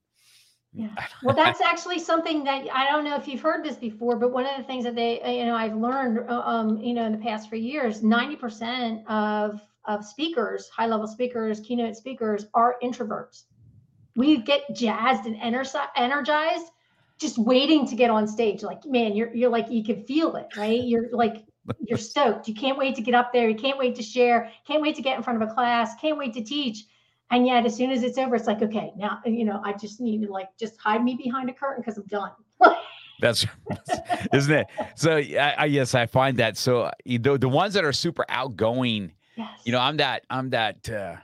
[0.73, 0.89] yeah.
[1.23, 4.45] Well, that's actually something that I don't know if you've heard this before, but one
[4.45, 7.11] of the things that they, uh, you know, I've learned, uh, um, you know, in
[7.11, 13.43] the past few years, 90% of, of speakers, high level speakers, keynote speakers are introverts.
[14.15, 16.71] we get jazzed and energized
[17.19, 18.63] just waiting to get on stage.
[18.63, 20.81] Like, man, you're you're like you can feel it, right?
[20.81, 21.45] You're like
[21.85, 22.47] you're stoked.
[22.47, 23.49] You can't wait to get up there.
[23.49, 24.51] You can't wait to share.
[24.65, 25.95] Can't wait to get in front of a class.
[25.99, 26.85] Can't wait to teach.
[27.31, 30.01] And yet, as soon as it's over, it's like, okay, now you know, I just
[30.01, 32.31] need to like just hide me behind a curtain because I'm done.
[33.19, 33.45] That's,
[34.33, 34.67] isn't it?
[34.95, 36.57] So I, I, yes, I find that.
[36.57, 39.49] So the the ones that are super outgoing, yes.
[39.63, 40.89] you know, I'm that I'm that.
[40.89, 41.17] uh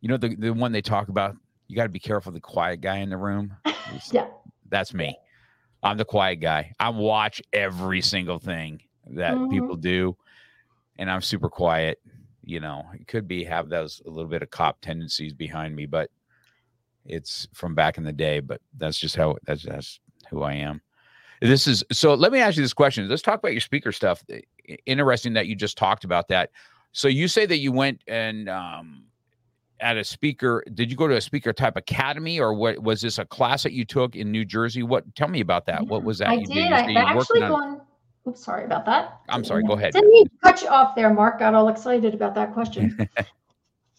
[0.00, 1.36] You know, the the one they talk about.
[1.68, 3.54] You got to be careful the quiet guy in the room.
[4.10, 4.28] yeah,
[4.70, 5.18] that's me.
[5.82, 6.72] I'm the quiet guy.
[6.80, 9.50] I watch every single thing that mm-hmm.
[9.50, 10.16] people do,
[10.96, 12.00] and I'm super quiet.
[12.48, 15.84] You know, it could be have those a little bit of cop tendencies behind me,
[15.84, 16.10] but
[17.04, 18.40] it's from back in the day.
[18.40, 20.80] But that's just how that's that's who I am.
[21.42, 22.14] This is so.
[22.14, 23.06] Let me ask you this question.
[23.06, 24.24] Let's talk about your speaker stuff.
[24.86, 26.50] Interesting that you just talked about that.
[26.92, 29.04] So you say that you went and um,
[29.80, 30.64] at a speaker.
[30.72, 33.72] Did you go to a speaker type academy, or what was this a class that
[33.72, 34.82] you took in New Jersey?
[34.82, 35.14] What?
[35.14, 35.86] Tell me about that.
[35.86, 36.28] What was that?
[36.30, 36.72] I you did.
[36.72, 37.82] I, I actually gone.
[38.28, 39.20] Oops, sorry about that.
[39.28, 39.62] I'm sorry.
[39.62, 39.94] Go ahead.
[39.94, 41.38] Didn't mean cut you off there, Mark.
[41.38, 43.08] Got all excited about that question.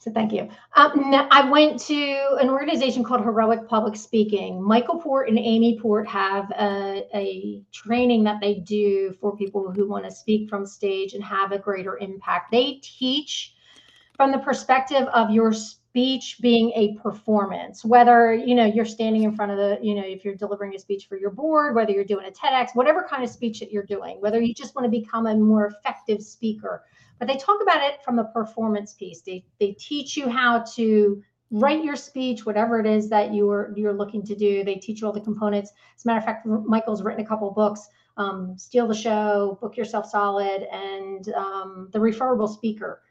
[0.01, 0.47] So thank you.
[0.77, 4.63] Um, I went to an organization called Heroic Public Speaking.
[4.63, 9.89] Michael Port and Amy Port have a, a training that they do for people who
[9.89, 12.49] want to speak from stage and have a greater impact.
[12.49, 13.55] They teach
[14.15, 19.35] from the perspective of your speech being a performance whether you know you're standing in
[19.35, 22.03] front of the you know if you're delivering a speech for your board whether you're
[22.03, 24.91] doing a tedx whatever kind of speech that you're doing whether you just want to
[24.91, 26.83] become a more effective speaker
[27.19, 29.21] but they talk about it from a performance piece.
[29.21, 31.21] They they teach you how to
[31.51, 34.63] write your speech, whatever it is that you are you're looking to do.
[34.63, 35.71] They teach you all the components.
[35.97, 39.75] As a matter of fact, Michael's written a couple books, um, Steal the Show, Book
[39.75, 43.01] Yourself Solid, and um, The Referable Speaker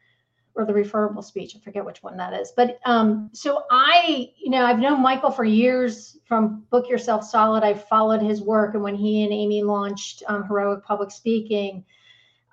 [0.59, 1.55] or the referable speech.
[1.57, 2.53] I forget which one that is.
[2.55, 7.63] But um, so I, you know, I've known Michael for years from Book Yourself Solid.
[7.63, 8.75] I've followed his work.
[8.75, 11.85] And when he and Amy launched um, Heroic Public Speaking,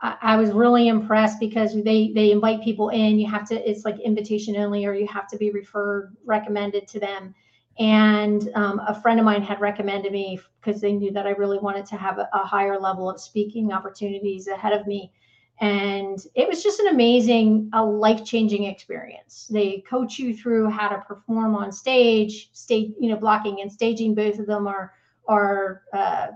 [0.01, 3.17] I, was really impressed because they they invite people in.
[3.17, 6.99] You have to it's like invitation only, or you have to be referred recommended to
[6.99, 7.33] them.
[7.79, 11.57] And um, a friend of mine had recommended me because they knew that I really
[11.57, 15.11] wanted to have a, a higher level of speaking opportunities ahead of me
[15.61, 20.97] and it was just an amazing a life-changing experience they coach you through how to
[21.07, 24.93] perform on stage stage you know blocking and staging both of them are
[25.27, 26.27] are uh,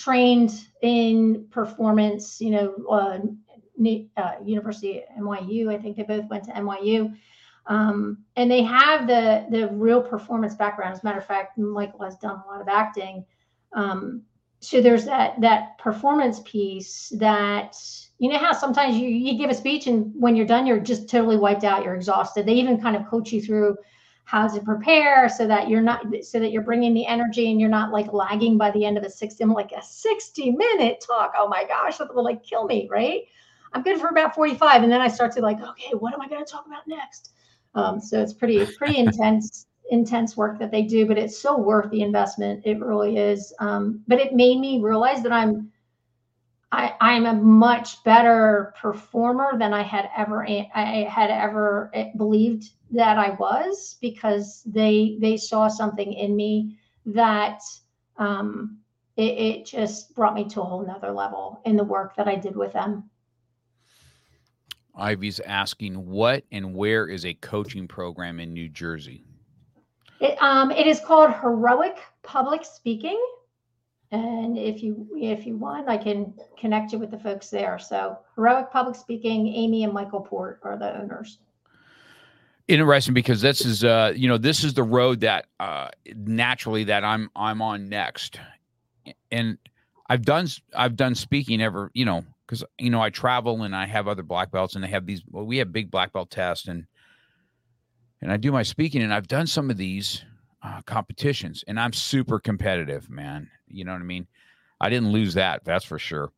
[0.00, 3.18] trained in performance, you know, uh,
[4.16, 5.72] uh, University NYU.
[5.72, 7.14] I think they both went to NYU.
[7.66, 10.94] Um, and they have the the real performance background.
[10.94, 13.24] As a matter of fact, Michael has done a lot of acting.
[13.74, 14.22] Um,
[14.60, 17.76] so there's that that performance piece that
[18.20, 21.08] you know how sometimes you you give a speech and when you're done you're just
[21.08, 22.44] totally wiped out you're exhausted.
[22.44, 23.78] They even kind of coach you through
[24.24, 27.70] how to prepare so that you're not so that you're bringing the energy and you're
[27.70, 31.32] not like lagging by the end of a 60 I'm like a 60 minute talk.
[31.36, 33.22] Oh my gosh that will like kill me right?
[33.72, 36.28] I'm good for about 45 and then i start to like okay what am i
[36.28, 37.30] going to talk about next?
[37.74, 41.90] Um, so it's pretty pretty intense intense work that they do but it's so worth
[41.90, 42.66] the investment.
[42.66, 43.54] It really is.
[43.60, 45.70] Um, but it made me realize that i'm
[46.72, 52.70] I, I'm a much better performer than I had ever I had ever eh, believed
[52.92, 57.60] that I was because they they saw something in me that
[58.18, 58.78] um,
[59.16, 62.36] it, it just brought me to a whole nother level in the work that I
[62.36, 63.10] did with them.
[64.94, 69.24] Ivy's asking what and where is a coaching program in New Jersey?
[70.20, 73.18] It, um, it is called Heroic Public Speaking
[74.12, 77.78] and if you if you want, I can connect you with the folks there.
[77.78, 81.38] So Heroic Public Speaking, Amy and Michael Port are the owners.
[82.66, 87.04] Interesting because this is uh you know this is the road that uh naturally that
[87.04, 88.40] I'm I'm on next,
[89.30, 89.58] and
[90.08, 93.86] I've done I've done speaking ever you know because you know I travel and I
[93.86, 96.66] have other black belts and they have these well we have big black belt tests
[96.66, 96.84] and
[98.20, 100.24] and I do my speaking and I've done some of these
[100.62, 104.26] uh, competitions and I'm super competitive man you know what I mean?
[104.80, 106.32] I didn't lose that, that's for sure.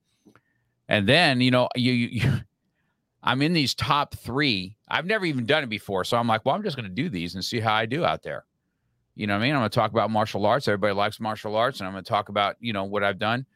[0.89, 2.31] And then, you know, you, you
[3.23, 4.77] I'm in these top three.
[4.89, 6.05] I've never even done it before.
[6.05, 8.05] So I'm like, well, I'm just going to do these and see how I do
[8.05, 8.45] out there.
[9.15, 9.55] You know what I mean?
[9.55, 10.67] I'm going to talk about martial arts.
[10.67, 11.79] Everybody likes martial arts.
[11.79, 13.47] And I'm going to talk about, you know, what I've done.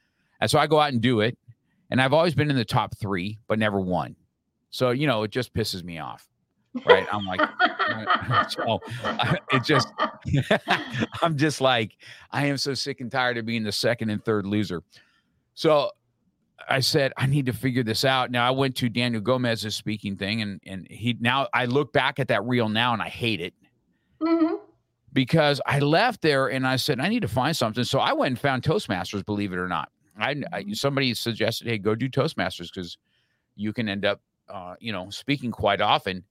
[0.41, 1.37] And so I go out and do it.
[1.91, 4.15] And I've always been in the top three, but never won.
[4.71, 6.29] So, you know, it just pisses me off
[6.85, 7.07] right?
[7.13, 7.41] I'm like,
[8.51, 8.81] so
[9.53, 9.89] it just,
[11.23, 11.97] I'm just like,
[12.33, 14.83] I am so sick and tired of being the second and third loser.
[15.55, 15.91] So
[16.69, 18.31] I said, I need to figure this out.
[18.31, 22.19] Now I went to Daniel Gomez's speaking thing, and and he now I look back
[22.19, 23.55] at that reel now and I hate it.
[24.21, 24.55] Mm-hmm.
[25.13, 27.85] because I left there and I said I need to find something.
[27.85, 29.25] So I went and found Toastmasters.
[29.25, 30.73] Believe it or not, I, I Mm-hmm.
[30.73, 32.97] somebody suggested, hey, go do Toastmasters because
[33.55, 36.25] you can end up, uh, you know, speaking quite often.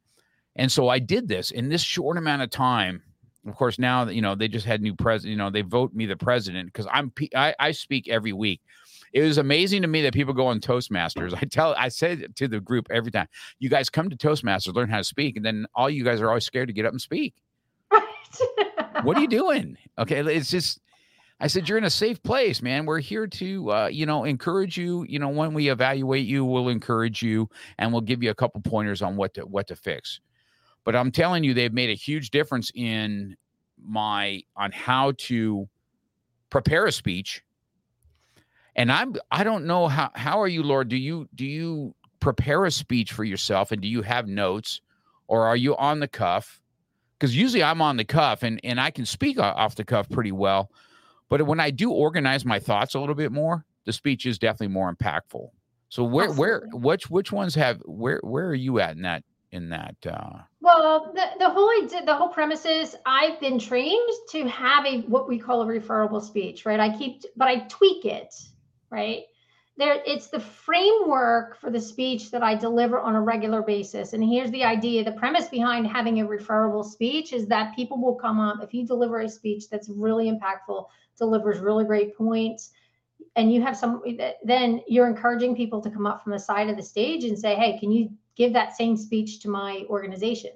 [0.55, 3.01] And so I did this in this short amount of time.
[3.47, 5.93] Of course, now that you know they just had new president, you know, they vote
[5.93, 8.61] me the president because I'm pe- I, I speak every week.
[9.13, 11.33] It was amazing to me that people go on Toastmasters.
[11.41, 13.27] I tell I said to the group every time,
[13.59, 16.29] you guys come to Toastmasters, learn how to speak, and then all you guys are
[16.29, 17.35] always scared to get up and speak.
[19.03, 19.77] What are you doing?
[19.99, 20.79] Okay, it's just
[21.39, 22.85] I said you're in a safe place, man.
[22.85, 25.05] We're here to uh, you know encourage you.
[25.07, 28.61] You know, when we evaluate you, we'll encourage you and we'll give you a couple
[28.61, 30.21] pointers on what to what to fix.
[30.85, 33.35] But I'm telling you, they've made a huge difference in
[33.83, 35.67] my on how to
[36.49, 37.43] prepare a speech.
[38.75, 40.87] And I'm I don't know how how are you, Laura?
[40.87, 44.81] Do you do you prepare a speech for yourself and do you have notes
[45.27, 46.61] or are you on the cuff?
[47.17, 50.31] Because usually I'm on the cuff and and I can speak off the cuff pretty
[50.31, 50.71] well.
[51.29, 54.73] But when I do organize my thoughts a little bit more, the speech is definitely
[54.73, 55.49] more impactful.
[55.89, 59.69] So where where which which ones have where where are you at in that in
[59.69, 61.69] that uh Well, the, the whole
[62.05, 66.21] the whole premise is I've been trained to have a what we call a referable
[66.21, 66.79] speech, right?
[66.79, 68.33] I keep, but I tweak it,
[68.89, 69.23] right?
[69.77, 74.13] There, it's the framework for the speech that I deliver on a regular basis.
[74.13, 78.15] And here's the idea: the premise behind having a referable speech is that people will
[78.15, 80.85] come up if you deliver a speech that's really impactful,
[81.17, 82.71] delivers really great points,
[83.35, 84.01] and you have some,
[84.43, 87.55] then you're encouraging people to come up from the side of the stage and say,
[87.55, 90.51] "Hey, can you give that same speech to my organization?"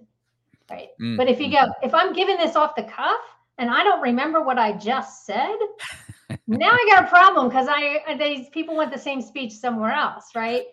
[0.69, 0.89] Right.
[1.01, 3.21] mm, But if you go, if I'm giving this off the cuff
[3.57, 5.57] and I don't remember what I just said,
[6.47, 10.29] now I got a problem because I these people want the same speech somewhere else,
[10.35, 10.65] right?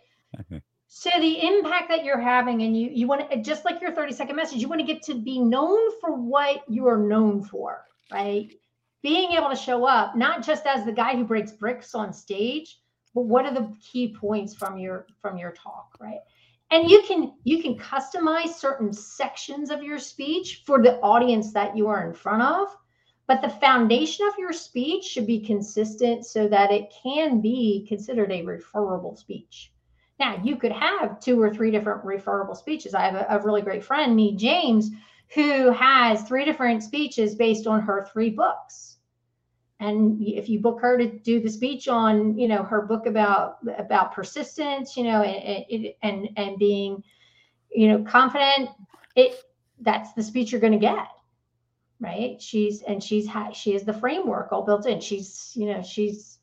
[0.88, 4.12] So the impact that you're having, and you you want to just like your 30
[4.14, 7.84] second message, you want to get to be known for what you are known for,
[8.12, 8.50] right?
[9.02, 12.78] Being able to show up not just as the guy who breaks bricks on stage,
[13.14, 16.20] but what are the key points from your from your talk, right?
[16.71, 21.77] And you can you can customize certain sections of your speech for the audience that
[21.77, 22.69] you are in front of
[23.27, 28.31] but the foundation of your speech should be consistent so that it can be considered
[28.31, 29.73] a referable speech.
[30.21, 32.95] Now you could have two or three different referable speeches.
[32.95, 34.91] I have a, a really great friend me james
[35.35, 38.95] who has three different speeches based on her three books
[39.79, 43.59] and if you book her to do the speech on you know her book about
[43.79, 47.03] about persistence you know and and and being
[47.70, 48.70] you know confident
[49.14, 49.35] it
[49.81, 51.07] that's the speech you're going to get
[52.01, 52.41] right?
[52.41, 55.01] She's and she's had she has the framework all built in.
[55.01, 56.39] She's you know she's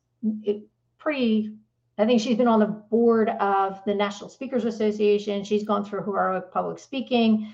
[0.97, 1.57] pretty
[1.97, 5.43] i think she's been on the board of the national speakers association.
[5.43, 7.53] She's gone through heroic public speaking.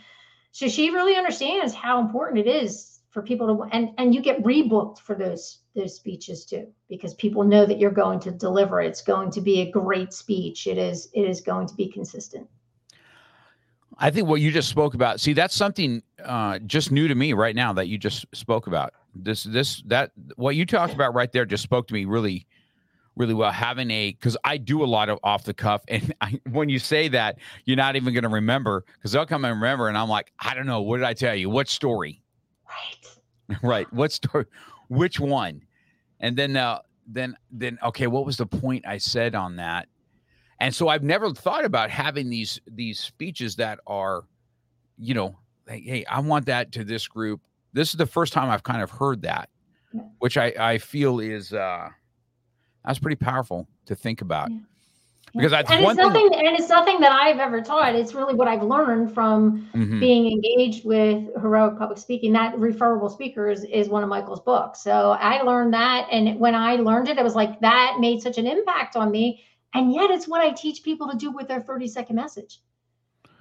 [0.52, 4.42] So she really understands how important it is for people to and and you get
[4.44, 9.02] rebooked for those those speeches too because people know that you're going to deliver it's
[9.02, 12.48] going to be a great speech it is it is going to be consistent
[14.02, 17.34] I think what you just spoke about, see, that's something uh, just new to me
[17.34, 18.94] right now that you just spoke about.
[19.14, 22.48] This, this, that, what you talked about right there just spoke to me really,
[23.18, 23.52] really well.
[23.52, 26.80] Having a, because I do a lot of off the cuff, and I, when you
[26.80, 30.08] say that, you're not even going to remember because they'll come and remember, and I'm
[30.08, 31.50] like, I don't know, what did I tell you?
[31.50, 32.22] What story?
[32.70, 33.94] Right right.
[33.94, 34.46] What story?
[34.90, 35.62] Which one?
[36.20, 39.88] And then, uh, then, then, okay, what was the point I said on that?
[40.60, 44.26] And so I've never thought about having these these speeches that are,
[44.98, 47.42] you know, like, hey, I want that to this group.
[47.74, 49.50] This is the first time I've kind of heard that,
[49.94, 50.02] Yeah.
[50.20, 51.88] which I I feel is uh
[52.86, 54.52] that's pretty powerful to think about.
[54.52, 54.58] Yeah.
[55.34, 57.96] Because that's and one it's thing- nothing and it's nothing that i've ever taught.
[57.96, 60.00] It's really what i've learned from Mhm.
[60.00, 62.34] being engaged with heroic public speaking.
[62.34, 64.82] That referable speakers is one of michael's books.
[64.82, 68.38] So i learned that and when i learned it it was like that made such
[68.38, 69.44] an impact on me.
[69.74, 72.60] And yet it's what i teach people to do with their 30 second message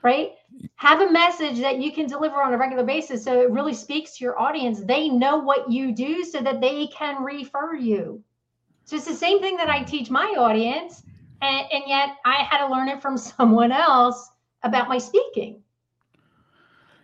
[0.04, 0.34] right?
[0.76, 4.16] Have a message that you can deliver on a regular basis so it really speaks
[4.16, 4.80] to your audience.
[4.80, 8.22] They know what you do so that they can refer you.
[8.84, 11.02] So it's the same thing that i teach my audience
[11.42, 14.30] and, and yet i had to learn it from someone else
[14.62, 15.62] about my speaking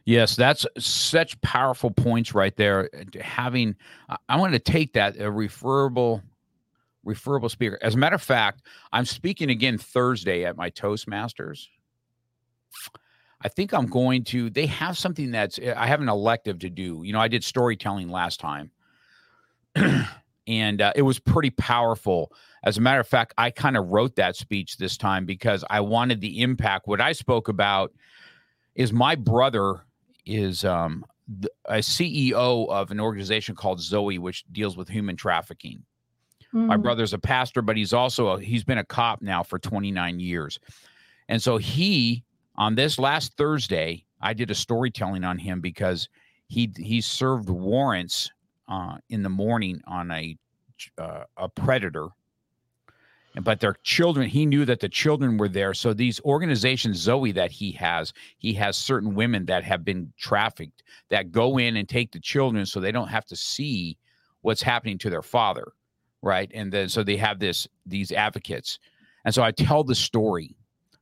[0.06, 2.90] Yes, that's such powerful points right there.
[3.20, 3.76] Having,
[4.28, 6.22] I- want to take that a referable,
[7.04, 7.78] referable speaker.
[7.80, 11.68] As a matter of fact, I'm speaking again Thursday at my Toastmasters.
[13.40, 14.50] I think I'm going to.
[14.50, 15.58] They have something that's.
[15.58, 17.02] I have an elective to do.
[17.04, 18.70] You know, I did storytelling last time,
[20.46, 22.32] and uh, it was pretty powerful.
[22.64, 25.80] As a matter of fact, I kind of wrote that speech this time because I
[25.80, 26.86] wanted the impact.
[26.86, 27.92] What I spoke about
[28.74, 29.84] is my brother
[30.26, 31.04] is um
[31.40, 35.82] the, a CEO of an organization called Zoe, which deals with human trafficking.
[36.52, 36.82] My Mm.
[36.82, 40.58] brother's a pastor, but he's also a, he's been a cop now for 29 years.
[41.28, 42.24] And so he
[42.56, 46.08] on this last Thursday, I did a storytelling on him because
[46.48, 48.30] he he served warrants
[48.68, 50.36] uh, in the morning on a
[50.98, 52.08] uh, a predator.
[53.42, 55.74] But their children, he knew that the children were there.
[55.74, 60.84] So these organizations, Zoe, that he has, he has certain women that have been trafficked
[61.10, 63.98] that go in and take the children so they don't have to see
[64.42, 65.72] what's happening to their father
[66.24, 68.78] right and then so they have this these advocates
[69.24, 70.56] and so i tell the story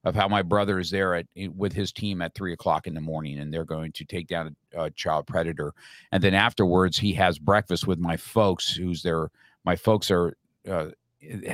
[0.05, 3.01] of how my brother is there at with his team at three o'clock in the
[3.01, 5.73] morning and they're going to take down a, a child predator.
[6.11, 9.31] And then afterwards he has breakfast with my folks who's their
[9.65, 10.37] my folks are
[10.69, 10.87] uh,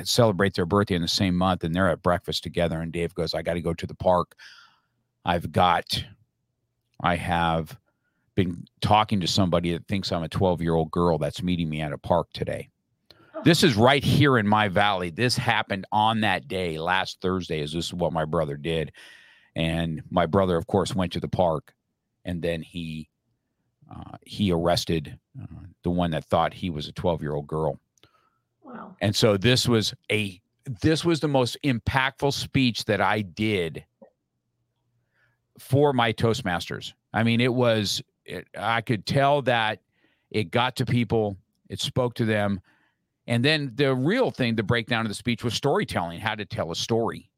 [0.05, 3.35] celebrate their birthday in the same month and they're at breakfast together and dave goes
[3.35, 4.35] i got to go to the park.
[5.25, 6.05] I've got
[7.01, 7.79] i have
[8.35, 11.83] been talking to somebody that thinks i'm a 12 year old girl that's meeting me
[11.83, 12.71] at a park today
[13.45, 15.11] this is right here in my valley.
[15.11, 17.61] This happened on that day, last Thursday.
[17.61, 18.93] Is this is what my brother did?
[19.57, 21.75] And my brother, of course, went to the park,
[22.25, 23.09] and then he
[23.91, 25.47] uh, he arrested uh,
[25.83, 27.81] the one that thought he was a 12 year old girl.
[28.63, 28.97] Wow.
[29.01, 30.41] And so this was a
[30.83, 33.85] this was the most impactful speech that I did
[35.59, 36.93] for my Toastmasters.
[37.13, 39.81] I mean, it was it, I could tell that
[40.31, 42.61] it got to people, it spoke to them.
[43.29, 46.73] And then the real thing, the breakdown of the speech was storytelling, how to tell
[46.73, 47.31] a story.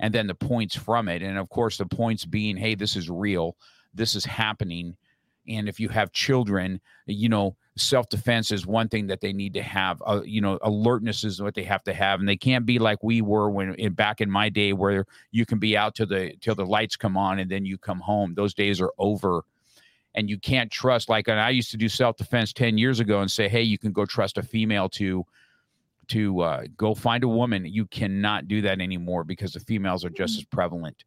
[0.00, 1.22] And then the points from it.
[1.22, 3.54] And of course, the points being, hey, this is real,
[3.94, 4.96] this is happening.
[5.46, 9.52] And if you have children, you know, self defense is one thing that they need
[9.54, 10.02] to have.
[10.06, 13.02] Uh, you know, alertness is what they have to have, and they can't be like
[13.02, 16.34] we were when in, back in my day, where you can be out till the
[16.40, 18.34] till the lights come on and then you come home.
[18.34, 19.44] Those days are over,
[20.16, 21.08] and you can't trust.
[21.08, 23.78] Like, and I used to do self defense ten years ago and say, hey, you
[23.78, 25.24] can go trust a female to
[26.08, 27.64] to uh, go find a woman.
[27.64, 31.04] You cannot do that anymore because the females are just as prevalent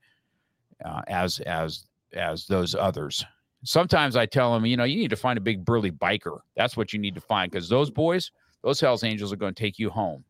[0.86, 3.26] uh, as as as those others
[3.64, 6.39] sometimes I tell them, you know, you need to find a big burly biker.
[6.55, 8.32] That's what you need to find because those boys,
[8.64, 10.24] those Hell's Angels are going to take you home.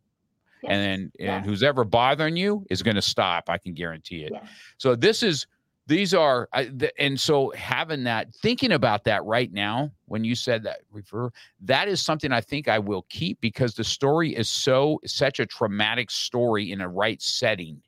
[0.63, 0.71] Yes.
[0.71, 1.45] And then, and Yes.
[1.45, 3.49] who's ever bothering you is going to stop.
[3.49, 4.32] I can guarantee it.
[4.34, 4.47] Yes.
[4.77, 5.47] So this is,
[5.90, 6.48] these are,
[6.98, 11.32] and so having that, thinking about that right now, when you said that, refer,
[11.62, 15.46] that is something I think I will keep because the story is so, such a
[15.46, 17.82] traumatic story in a right setting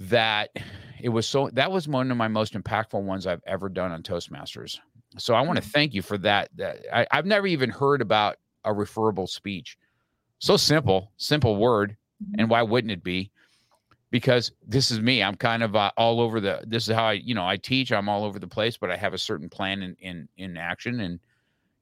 [0.00, 0.50] that
[1.00, 4.02] it was so that was one of my most impactful ones I've ever done on
[4.02, 4.78] Toastmasters.
[5.18, 5.72] So I want to Mhm.
[5.72, 6.50] thank you for that.
[6.56, 9.76] That I, I've never even heard about a referable speech.
[10.40, 11.96] So simple, simple word,
[12.38, 13.30] and why wouldn't it be?
[14.12, 15.22] Because this is me.
[15.24, 16.62] I'm kind of uh, all over the.
[16.66, 17.90] This is how I, you know, I teach.
[17.90, 21.00] I'm all over the place, but I have a certain plan in in in action,
[21.00, 21.18] and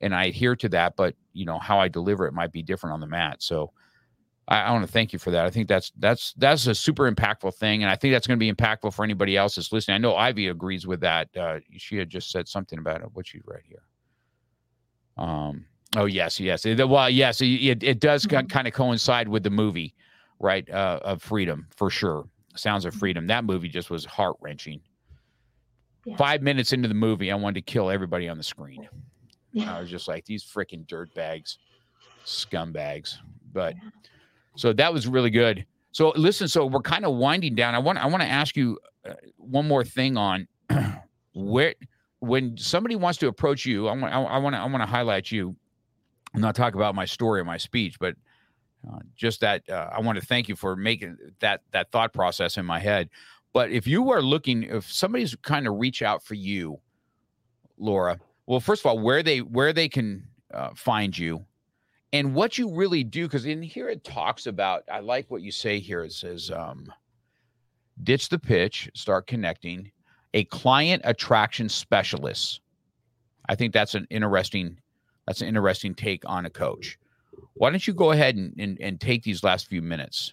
[0.01, 0.97] and I adhere to that.
[0.97, 3.43] But you know how I deliver it might be different on the mat.
[3.43, 3.72] So
[4.49, 5.45] I, I want to thank you for that.
[5.45, 8.41] I think that's that's that's a super impactful thing, and I think that's going to
[8.41, 9.97] be impactful for anybody else that's listening.
[9.97, 11.28] I know Ivy agrees with that.
[11.37, 13.09] Uh, she had just said something about it.
[13.12, 13.83] What she read here.
[15.16, 15.66] Um.
[15.97, 16.64] Oh yes, yes.
[16.64, 17.41] Well, yes.
[17.41, 18.49] It it, it does Mhm.
[18.49, 19.95] kind of coincide with the movie,
[20.41, 20.68] right?
[20.68, 22.24] Uh, of freedom for sure.
[22.57, 23.28] Sounds of freedom.
[23.28, 24.80] That movie just was heart wrenching.
[26.05, 26.16] Yeah.
[26.16, 28.88] Five minutes into the movie, I wanted to kill everybody on the screen.
[29.53, 29.76] Yeah.
[29.76, 31.59] I was just like, these freaking dirt bags,
[32.24, 33.18] scumbags.
[33.53, 33.74] But
[34.57, 35.66] so that was really good.
[35.93, 37.74] So listen, so we're kind of winding down.
[37.74, 38.78] I want I want to ask you
[39.09, 40.47] uh, one more thing on
[41.34, 41.74] where
[42.20, 45.30] when somebody wants to approach you, I want I want to I want to highlight
[45.30, 45.57] you.
[46.32, 48.14] I'm not talking about my story or my speech, but
[48.89, 52.57] uh, just that uh, I want to thank you for making that that thought process
[52.57, 53.11] in my head.
[53.53, 56.81] But if you are looking, if somebody's kind of reach out for you,
[57.78, 61.45] Laura, well, first of all, where they where they can uh, find you,
[62.12, 64.85] and what you really do, because in here it talks about.
[64.91, 66.03] I like what you say here.
[66.03, 66.93] It says, um,
[68.03, 69.91] "Ditch the pitch, start connecting."
[70.33, 72.61] A client attraction specialist.
[73.49, 74.78] I think that's an interesting.
[75.26, 76.99] That's an interesting take on a coach.
[77.55, 80.32] Why don't you go ahead and, and, and take these last few minutes?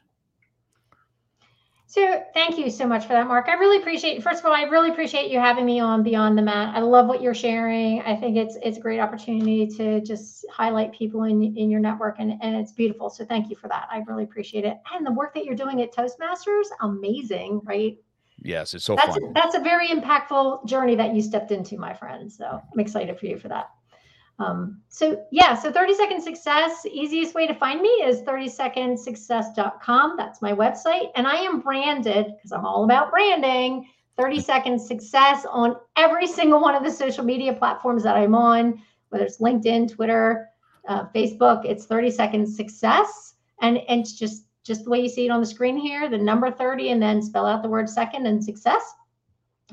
[1.89, 3.47] So thank you so much for that, Mark.
[3.47, 4.21] I really appreciate.
[4.21, 6.75] First of all, I really appreciate you having me on Beyond the Mat.
[6.75, 8.01] I love what you're sharing.
[8.01, 12.17] I think it's it's a great opportunity to just highlight people in in your network,
[12.19, 13.09] and and it's beautiful.
[13.09, 13.87] So thank you for that.
[13.89, 14.77] I really appreciate it.
[14.93, 17.97] And the work that you're doing at Toastmasters, amazing, right?
[18.43, 19.31] Yes, it's so that's fun.
[19.31, 22.29] that's a very impactful journey that you stepped into, my friend.
[22.29, 23.69] So I'm excited for you for that.
[24.39, 30.15] Um, so yeah, so 30 second success, easiest way to find me is 30secondsuccess.com.
[30.15, 31.09] That's my website.
[31.15, 36.59] And I am branded because I'm all about branding 30 second success on every single
[36.59, 40.49] one of the social media platforms that I'm on, whether it's LinkedIn, Twitter,
[40.87, 41.65] uh, Facebook.
[41.65, 45.39] It's 30 second success, and and it's just just the way you see it on
[45.39, 48.83] the screen here, the number 30, and then spell out the word second and success.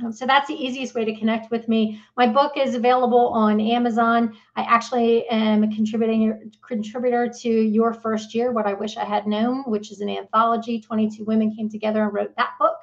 [0.02, 2.00] Um, so that's the easiest way to connect with me.
[2.16, 4.36] My book is available on Amazon.
[4.56, 9.28] I actually am a contributing contributor to Your First Year, What I Wish I Had
[9.28, 10.80] Known, which is an anthology.
[10.80, 12.76] 22 women came together and wrote that book.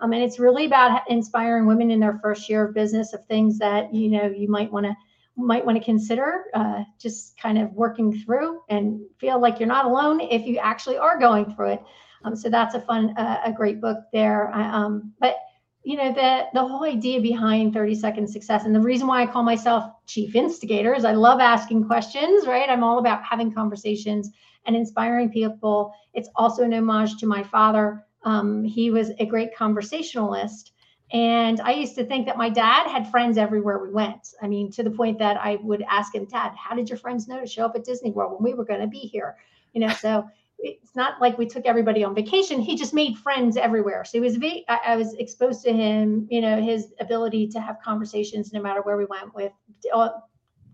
[0.00, 3.58] Um, and it's really about inspiring women in their first year of business of things
[3.58, 4.96] that you know you might want to
[5.36, 9.86] might want to consider uh, just kind of working through and feel like you're not
[9.86, 11.82] alone if you actually are going through it.
[12.24, 14.52] Um, so that's a fun, uh, a great book there.
[14.52, 15.36] Um, but
[15.82, 19.26] you know the the whole idea behind 30 second success and the reason why i
[19.26, 22.68] call myself chief instigator is i love asking questions right?
[22.68, 24.30] I'm all about having conversations
[24.66, 25.92] and inspiring people.
[26.12, 28.04] It's also an homage to my father.
[28.24, 30.72] Um, he was a great conversationalist.
[31.12, 34.28] And i used to think that my dad had friends everywhere we went.
[34.42, 37.26] I mean to the point that i would ask him dad how did your friends
[37.26, 39.36] know to show up at disney world when we were going to be here?
[39.72, 40.28] You know so
[40.62, 42.60] it's not like we took everybody on vacation.
[42.60, 44.04] He just made friends everywhere.
[44.04, 44.38] So he was
[44.68, 48.96] I was exposed to him, you know, his ability to have conversations no matter where
[48.96, 49.52] we went with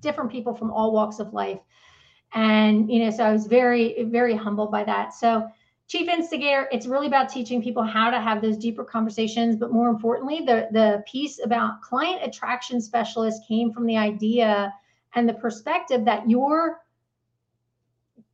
[0.01, 1.61] different people from all walks of life.
[2.34, 5.14] And, you know, so I was very, very humbled by that.
[5.14, 5.49] So
[5.89, 9.57] chief instigator, it's really about teaching people how to have those deeper conversations.
[9.57, 14.72] But more importantly, the, the piece about client attraction specialist came from the idea
[15.14, 16.80] and the perspective that your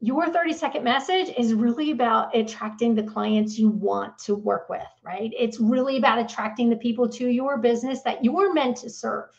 [0.03, 4.83] your 30 second message is really about attracting the clients you want to work with,
[5.05, 5.31] right?
[5.39, 9.31] It's really about attracting the people to your business that you're meant to serve.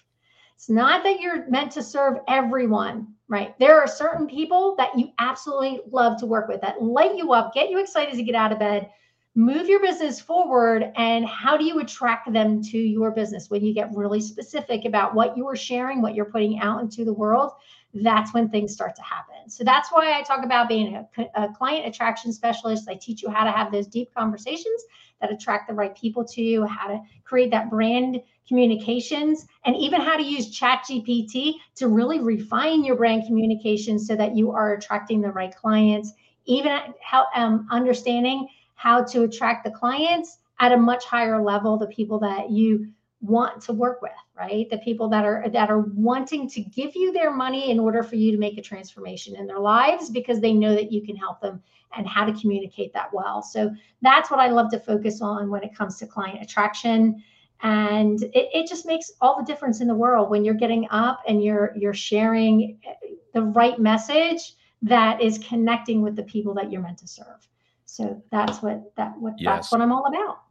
[0.56, 3.60] It's not that you're meant to serve everyone, right?
[3.60, 7.54] There are certain people that you absolutely love to work with that light you up,
[7.54, 8.90] get you excited to get out of bed,
[9.36, 10.94] move your business forward.
[10.96, 15.14] And how do you attract them to your business when you get really specific about
[15.14, 17.52] what you are sharing, what you're putting out into the world?
[17.94, 19.50] That's when things start to happen.
[19.50, 22.90] So that's why I talk about being a, a, client attraction specialist.
[22.90, 24.84] I teach you how to have those deep conversations
[25.22, 30.02] that attract the right people to you, how to create that brand communications, and even
[30.02, 34.74] how to use Chat GPT to really refine your brand communications so that you are
[34.74, 36.14] attracting the right clients,
[36.46, 41.88] even how um, understanding how to attract the clients at a much higher level, the
[41.88, 42.88] people that you
[43.24, 44.70] want to work with right?
[44.70, 48.16] The people that are that are wanting to give you their money in order for
[48.16, 51.40] you to make a transformation in their lives because they know that you can help
[51.42, 51.62] them
[51.96, 53.44] and how to communicate that well.
[53.44, 53.72] So
[54.02, 57.24] that's what i love to focus on when it comes to client attraction.
[57.62, 61.22] And it, it just makes all the difference in the world when you're getting up
[61.28, 62.94] and you're you're sharing eh,
[63.34, 67.48] the right message that is connecting with the people that you're meant to serve.
[67.86, 69.46] So that's what that what yes.
[69.46, 70.43] that's what i'm all about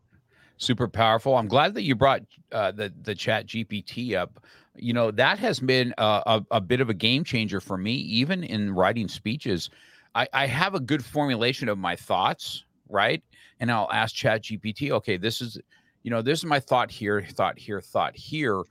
[0.63, 1.37] super powerful.
[1.37, 4.45] I'm glad that you brought uh, the the Chat GPT up.
[4.77, 7.93] You know that has been a, a, a, bit of a game changer for me,
[7.93, 9.69] even in writing speeches.
[10.15, 13.23] I, I have a good formulation of my thoughts, right?
[13.61, 15.59] And I'll ask Chat GPT, okay, this is,
[16.03, 18.63] you know, this is my thought here, thought here, thought here.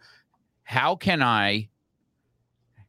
[0.64, 1.70] How can I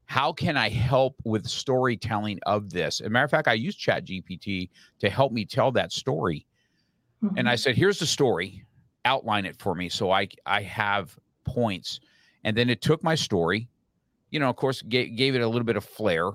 [0.07, 3.01] how can I help with storytelling of this?
[3.01, 4.69] As a matter of fact, I use Chat GPT
[5.01, 6.47] to help me tell that story.
[7.23, 7.39] Mm-hmm.
[7.39, 7.59] And I mm-hmm.
[7.59, 8.65] said, here's the story
[9.05, 12.01] outline it for me so I I have points.
[12.45, 13.69] And then it took my story,
[14.31, 16.31] you know, of course, gave, gave it a little bit of flair,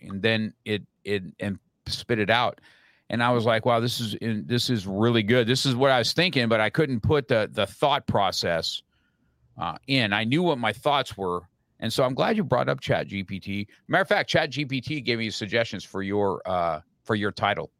[0.00, 2.60] and then it it and spit it out.
[3.08, 5.46] And I was like, wow, this is in, this is really good.
[5.46, 8.82] This is what I was thinking, but I couldn't put the the thought process
[9.58, 10.12] uh, in.
[10.12, 11.42] I knew what my thoughts were,
[11.80, 13.66] and so I'm glad you brought up Chat GPT.
[13.88, 17.70] Matter of fact, Chat GPT gave me suggestions for your uh, for your title.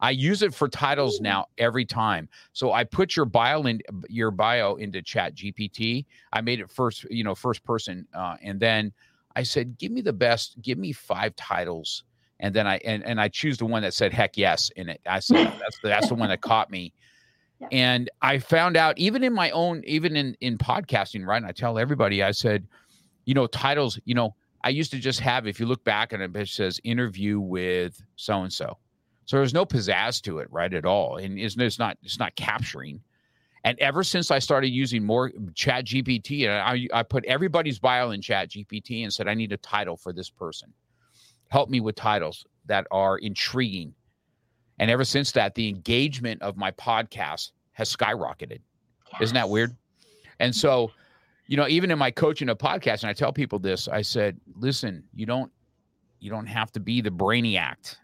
[0.00, 2.28] I use it for titles now every time.
[2.52, 6.06] So I put your bio in your bio into Chat GPT.
[6.32, 8.92] I made it first, you know, first person, uh, and then
[9.36, 10.60] I said, "Give me the best.
[10.62, 12.04] Give me five titles."
[12.40, 15.00] And then I and, and I choose the one that said "heck yes" in it.
[15.06, 16.92] I said that's the, that's the one that caught me.
[17.60, 17.68] Yeah.
[17.72, 21.36] And I found out even in my own, even in in podcasting, right?
[21.36, 22.66] And I tell everybody, I said,
[23.26, 26.22] you know, titles, you know, I used to just have, if you look back and
[26.22, 28.78] it says interview with so and so,
[29.30, 32.34] so there's no pizzazz to it, right, at all, and it's, it's not it's not
[32.34, 33.00] capturing.
[33.62, 38.10] And ever since I started using more Chat GPT, and I, I put everybody's bio
[38.10, 40.72] in Chat GPT and said I need a title for this person.
[41.46, 43.94] Help me with titles that are intriguing.
[44.80, 48.58] And ever since that, the engagement of my podcast has skyrocketed.
[49.12, 49.20] Yes.
[49.20, 49.76] Isn't that weird?
[50.40, 50.90] And so,
[51.46, 54.40] you know, even in my coaching of podcasts, and I tell people this, I said,
[54.56, 55.52] listen, you don't
[56.18, 57.94] you don't have to be the brainiac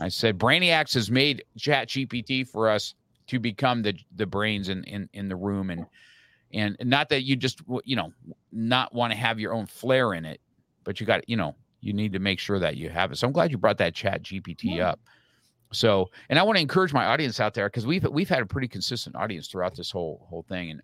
[0.00, 2.94] I said Brainiacs has made Chat GPT for us
[3.28, 5.86] to become the the brains in in, in the room and
[6.52, 8.12] and not that you just you know
[8.52, 10.40] not want to have your own flair in it,
[10.84, 13.18] but you got you know you need to make sure that you have it.
[13.18, 14.90] So I'm glad you brought that Chat GPT yeah.
[14.90, 15.00] up.
[15.72, 18.46] So, and I want to encourage my audience out there because we've we've had a
[18.46, 20.82] pretty consistent audience throughout this whole whole thing, and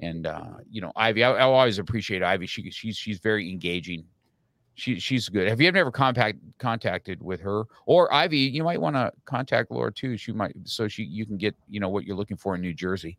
[0.00, 2.46] and uh, you know, Ivy, I, I always appreciate Ivy.
[2.46, 4.04] She she's she's very engaging.
[4.76, 5.48] She she's good.
[5.48, 8.38] Have you ever contact contacted with her or Ivy?
[8.38, 10.16] You might want to contact Laura too.
[10.16, 12.74] She might so she you can get you know what you're looking for in New
[12.74, 13.16] Jersey.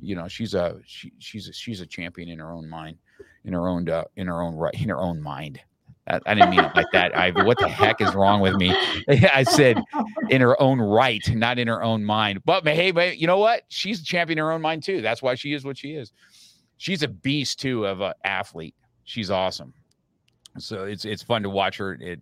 [0.00, 2.98] You know, she's a she she's a, she's a champion in her own mind,
[3.44, 5.60] in her own uh, in her own right in her own mind.
[6.06, 7.42] I, I didn't mean it like that, Ivy.
[7.42, 8.74] What the heck is wrong with me?
[9.32, 9.82] I said
[10.28, 12.44] in her own right, not in her own mind.
[12.44, 13.62] But hey, but you know what?
[13.68, 15.00] She's a champion in her own mind too.
[15.00, 16.12] That's why she is what she is.
[16.76, 18.74] She's a beast too of an athlete.
[19.04, 19.72] She's awesome.
[20.58, 22.20] So it's it's fun to watch her it,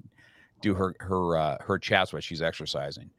[0.60, 3.10] do her her uh, her chats while she's exercising.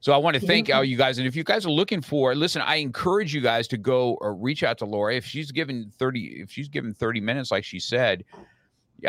[0.00, 1.18] So I want to thank all you guys.
[1.18, 4.34] And if you guys are looking for, listen, I encourage you guys to go or
[4.34, 5.14] reach out to Laura.
[5.14, 8.24] If she's given 30, if she's given 30 minutes, like she said,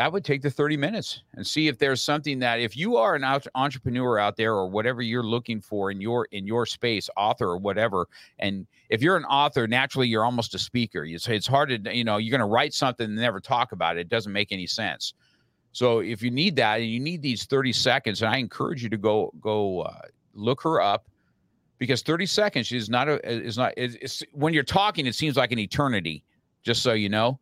[0.00, 3.16] I would take the 30 minutes and see if there's something that if you are
[3.16, 3.24] an
[3.56, 7.58] entrepreneur out there or whatever you're looking for in your in your space, author or
[7.58, 8.06] whatever,
[8.38, 11.04] and if you're an author, naturally you're almost a speaker.
[11.04, 13.72] You say it's hard to, you know, you're going to write something and never talk
[13.72, 14.02] about it.
[14.02, 15.14] It doesn't make any sense.
[15.74, 18.88] So if you need that and you need these 30 seconds, and I encourage you
[18.88, 20.02] to go go uh,
[20.32, 21.08] look her up
[21.78, 25.50] because 30 seconds is not a is not it's, when you're talking it seems like
[25.50, 26.24] an eternity
[26.62, 27.38] just so you know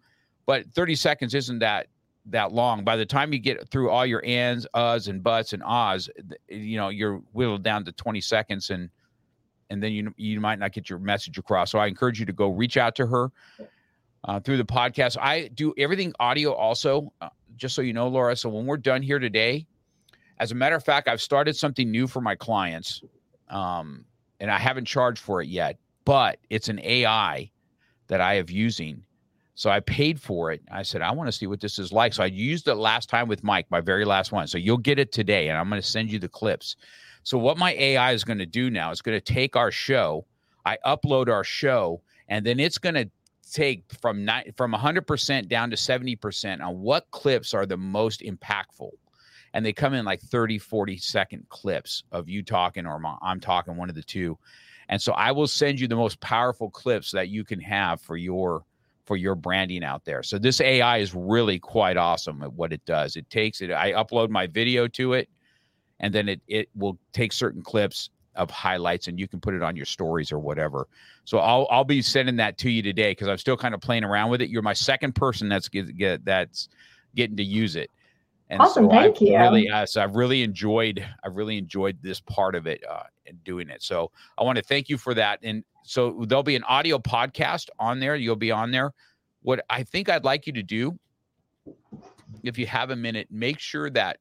[0.46, 1.88] but 30 seconds isn't that
[2.26, 2.84] that long.
[2.84, 6.08] By the time you get through all your ands, uhs, and buts and ahs,
[6.48, 8.88] you know you're whittled down to 20 seconds, and
[9.70, 11.70] and then you you might not get your message across.
[11.70, 13.30] So I encourage you to go reach out to her
[14.24, 15.16] uh, through the podcast.
[15.20, 18.36] I do everything audio also, uh, just so you know, Laura.
[18.36, 19.66] So when we're done here today,
[20.38, 23.02] as a matter of fact, I've started something new for my clients,
[23.48, 24.04] um,
[24.40, 27.50] and I haven't charged for it yet, but it's an AI
[28.08, 29.02] that I have using
[29.54, 30.62] so I paid for it.
[30.70, 32.14] I said, I want to see what this is like.
[32.14, 34.46] So I used it last time with Mike, my very last one.
[34.46, 36.76] So you'll get it today, and I'm going to send you the clips.
[37.22, 40.24] So what my AI is going to do now is going to take our show,
[40.64, 43.10] I upload our show, and then it's going to
[43.52, 48.90] take from ni- from 100% down to 70% on what clips are the most impactful.
[49.54, 53.76] And they come in like 30, 40 second clips of you talking or I'm talking,
[53.76, 54.38] one of the two.
[54.88, 58.16] And so I will send you the most powerful clips that you can have for
[58.16, 58.64] your
[59.04, 60.22] for your branding out there.
[60.22, 63.16] So this AI is really quite awesome at what it does.
[63.16, 65.28] It takes it, I upload my video to it,
[66.00, 69.62] and then it it will take certain clips of highlights and you can put it
[69.62, 70.88] on your stories or whatever.
[71.24, 74.04] So I'll I'll be sending that to you today because I'm still kind of playing
[74.04, 74.50] around with it.
[74.50, 76.68] You're my second person that's get, get that's
[77.14, 77.90] getting to use it.
[78.48, 79.38] And awesome, so thank I've you.
[79.38, 83.42] Really, uh, so I've really enjoyed I've really enjoyed this part of it uh, and
[83.44, 83.82] doing it.
[83.82, 85.38] So I want to thank you for that.
[85.42, 88.16] And so there'll be an audio podcast on there.
[88.16, 88.92] You'll be on there.
[89.42, 90.98] What I think I'd like you to do,
[92.44, 94.18] if you have a minute, make sure that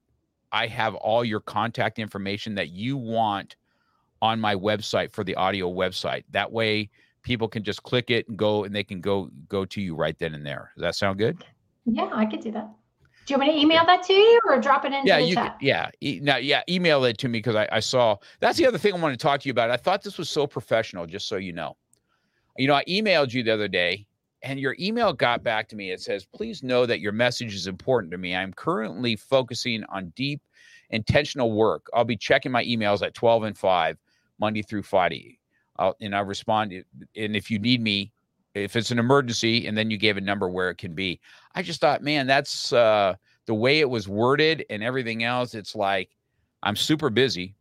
[0.52, 3.56] I have all your contact information that you want
[4.22, 6.24] on my website for the audio website.
[6.32, 6.90] That way
[7.24, 10.18] people can just click it and go and they can go go to you right
[10.18, 10.72] then and there.
[10.76, 11.44] Does that sound good?
[11.86, 12.70] Yeah, I could do that.
[13.26, 15.26] Do you want me to email that to you or drop it into yeah, the
[15.26, 15.60] you chat?
[15.60, 18.66] Can, yeah, e- now, yeah, email it to me because I, I saw that's the
[18.66, 19.70] other thing I want to talk to you about.
[19.70, 21.78] I thought this was so professional, just so you know.
[22.58, 24.08] You know, I emailed you the other day
[24.44, 25.92] and your email got back to me.
[25.92, 28.36] It says, Please know that your message is important to me.
[28.36, 30.42] I'm currently focusing on deep,
[30.90, 31.86] intentional work.
[31.94, 33.98] I'll be checking my emails at 12 and 5,
[34.42, 35.40] Monday through Friday.
[35.78, 36.74] I'll, and I'll respond.
[37.16, 38.12] And if you need me,
[38.54, 41.22] if it's an emergency, and then you gave a number where it can be.
[41.56, 43.16] I just thought, man, that's uh,
[43.46, 45.54] the way it was worded and everything else.
[45.54, 46.10] It's like
[46.62, 47.56] I'm super busy,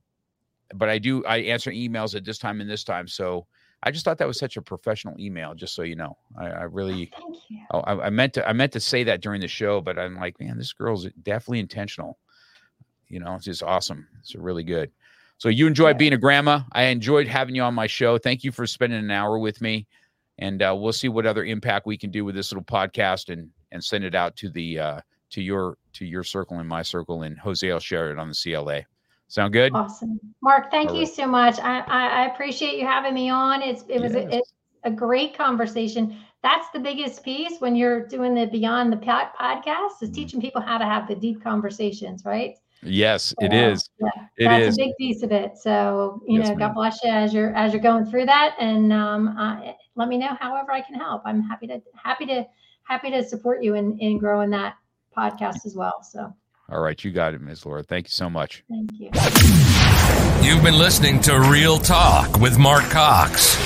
[0.74, 3.06] but I do I answer emails at this time and this time.
[3.06, 3.46] So
[3.82, 5.54] I just thought that was such a professional email.
[5.54, 7.58] Just so you know, I, I really, oh, thank you.
[7.70, 10.16] Oh, I, I, meant to, I meant to say that during the show, but I'm
[10.16, 12.18] like, man, this girl's definitely intentional.
[13.08, 14.06] You know, it's just awesome.
[14.20, 14.90] It's really good.
[15.40, 15.98] So you enjoyed yeah.
[15.98, 16.60] being a grandma.
[16.72, 18.18] I enjoyed having you on my show.
[18.18, 19.86] Thank you for spending an hour with me,
[20.38, 23.48] and uh, we'll see what other impact we can do with this little podcast and
[23.72, 27.22] and send it out to the uh, to your to your circle and my circle,
[27.22, 28.82] and Jose will share it on the CLA.
[29.28, 29.74] Sound good?
[29.74, 30.70] Awesome, Mark.
[30.70, 31.14] Thank All you right.
[31.14, 31.58] so much.
[31.58, 33.62] I, I, I appreciate you having me on.
[33.62, 34.26] It's it was yes.
[34.30, 34.52] a, it's
[34.84, 36.18] a great conversation.
[36.42, 40.12] That's the biggest piece when you're doing the Beyond the podcast is mm-hmm.
[40.12, 42.56] teaching people how to have the deep conversations, right?
[42.82, 43.88] Yes, it is.
[44.00, 44.08] Yeah,
[44.38, 44.78] it that's is.
[44.78, 45.58] a big piece of it.
[45.58, 48.92] So you yes, know, God bless you as you're as you're going through that, and
[48.92, 51.22] um, uh, let me know however I can help.
[51.24, 52.46] I'm happy to happy to
[52.84, 54.76] happy to support you in in growing that
[55.16, 56.02] podcast as well.
[56.02, 56.34] So
[56.70, 57.66] all right, you got it, Ms.
[57.66, 57.82] Laura.
[57.82, 58.62] Thank you so much.
[58.68, 59.10] Thank you.
[60.40, 63.56] You've been listening to Real Talk with Mark Cox.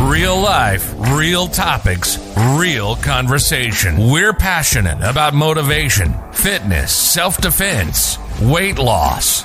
[0.00, 2.18] Real life, real topics,
[2.58, 4.10] real conversation.
[4.10, 9.44] We're passionate about motivation, fitness, self defense, weight loss